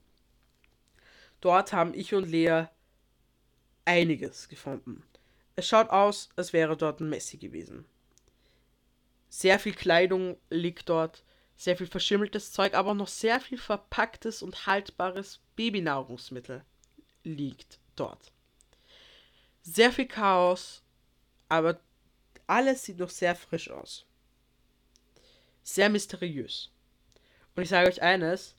Dort 1.42 1.74
haben 1.74 1.94
ich 1.94 2.14
und 2.14 2.28
Lea 2.28 2.68
einiges 3.84 4.48
gefunden. 4.48 5.04
Es 5.58 5.68
schaut 5.68 5.90
aus, 5.90 6.30
als 6.38 6.54
wäre 6.54 6.78
dort 6.78 7.02
ein 7.02 7.10
Messi 7.10 7.38
gewesen. 7.38 7.86
Sehr 9.30 9.60
viel 9.60 9.74
Kleidung 9.74 10.38
liegt 10.50 10.88
dort, 10.88 11.26
sehr 11.56 11.78
viel 11.78 11.88
verschimmeltes 11.88 12.52
Zeug, 12.52 12.74
aber 12.74 12.92
auch 12.92 12.96
noch 12.96 13.08
sehr 13.08 13.40
viel 13.40 13.58
verpacktes 13.58 14.42
und 14.42 14.66
haltbares 14.66 15.40
Babynahrungsmittel 15.56 16.64
liegt 17.24 17.80
dort. 17.96 18.32
Sehr 19.62 19.92
viel 19.92 20.08
Chaos, 20.08 20.84
aber 21.50 21.80
alles 22.48 22.84
sieht 22.84 23.00
noch 23.00 23.10
sehr 23.10 23.36
frisch 23.36 23.70
aus. 23.70 24.06
Sehr 25.64 25.90
mysteriös. 25.90 26.72
Und 27.56 27.64
ich 27.64 27.70
sage 27.70 27.88
euch 27.88 28.02
eines, 28.02 28.56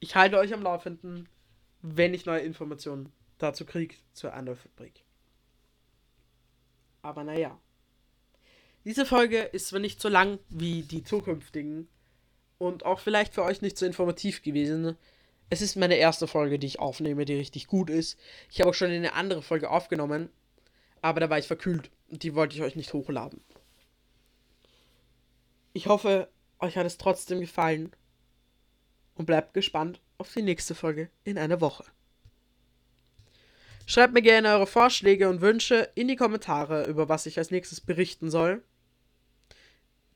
ich 0.00 0.16
halte 0.16 0.38
euch 0.38 0.52
am 0.52 0.62
Laufenden, 0.62 1.28
wenn 1.82 2.12
ich 2.12 2.26
neue 2.26 2.40
Informationen 2.40 3.12
dazu 3.38 3.64
kriege, 3.64 3.94
zur 4.12 4.34
Anwaltfabrik. 4.34 5.04
Aber 7.02 7.24
naja. 7.24 7.58
Diese 8.84 9.06
Folge 9.06 9.38
ist 9.38 9.68
zwar 9.68 9.80
nicht 9.80 10.00
so 10.00 10.08
lang 10.08 10.38
wie 10.48 10.82
die 10.82 11.04
zukünftigen, 11.04 11.88
und 12.60 12.84
auch 12.84 13.00
vielleicht 13.00 13.32
für 13.34 13.42
euch 13.42 13.62
nicht 13.62 13.78
so 13.78 13.86
informativ 13.86 14.42
gewesen. 14.42 14.96
Es 15.48 15.62
ist 15.62 15.76
meine 15.76 15.96
erste 15.96 16.28
Folge, 16.28 16.58
die 16.58 16.66
ich 16.66 16.78
aufnehme, 16.78 17.24
die 17.24 17.34
richtig 17.34 17.66
gut 17.66 17.88
ist. 17.88 18.18
Ich 18.50 18.60
habe 18.60 18.70
auch 18.70 18.74
schon 18.74 18.90
eine 18.90 19.14
andere 19.14 19.40
Folge 19.40 19.70
aufgenommen, 19.70 20.28
aber 21.00 21.20
da 21.20 21.30
war 21.30 21.38
ich 21.38 21.46
verkühlt 21.46 21.90
und 22.10 22.22
die 22.22 22.34
wollte 22.34 22.54
ich 22.54 22.62
euch 22.62 22.76
nicht 22.76 22.92
hochladen. 22.92 23.40
Ich 25.72 25.86
hoffe, 25.86 26.28
euch 26.58 26.76
hat 26.76 26.84
es 26.84 26.98
trotzdem 26.98 27.40
gefallen 27.40 27.92
und 29.14 29.24
bleibt 29.24 29.54
gespannt 29.54 30.02
auf 30.18 30.30
die 30.34 30.42
nächste 30.42 30.74
Folge 30.74 31.08
in 31.24 31.38
einer 31.38 31.62
Woche. 31.62 31.84
Schreibt 33.86 34.12
mir 34.12 34.22
gerne 34.22 34.50
eure 34.50 34.66
Vorschläge 34.66 35.30
und 35.30 35.40
Wünsche 35.40 35.90
in 35.94 36.08
die 36.08 36.16
Kommentare, 36.16 36.84
über 36.84 37.08
was 37.08 37.24
ich 37.24 37.38
als 37.38 37.50
nächstes 37.50 37.80
berichten 37.80 38.30
soll. 38.30 38.62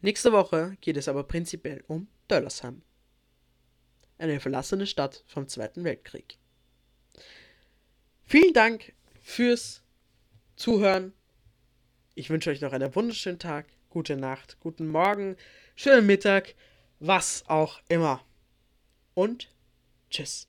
Nächste 0.04 0.32
Woche 0.32 0.76
geht 0.82 0.98
es 0.98 1.08
aber 1.08 1.24
prinzipiell 1.24 1.82
um 1.86 2.08
Döllersheim. 2.28 2.82
Eine 4.18 4.38
verlassene 4.38 4.86
Stadt 4.86 5.24
vom 5.26 5.48
Zweiten 5.48 5.82
Weltkrieg. 5.82 6.36
Vielen 8.22 8.52
Dank 8.52 8.92
fürs 9.22 9.82
Zuhören. 10.56 11.14
Ich 12.14 12.28
wünsche 12.28 12.50
euch 12.50 12.60
noch 12.60 12.74
einen 12.74 12.94
wunderschönen 12.94 13.38
Tag, 13.38 13.64
gute 13.88 14.14
Nacht, 14.14 14.60
guten 14.60 14.88
Morgen, 14.88 15.38
schönen 15.74 16.04
Mittag, 16.04 16.54
was 17.00 17.42
auch 17.48 17.80
immer. 17.88 18.22
Und 19.14 19.48
tschüss. 20.10 20.42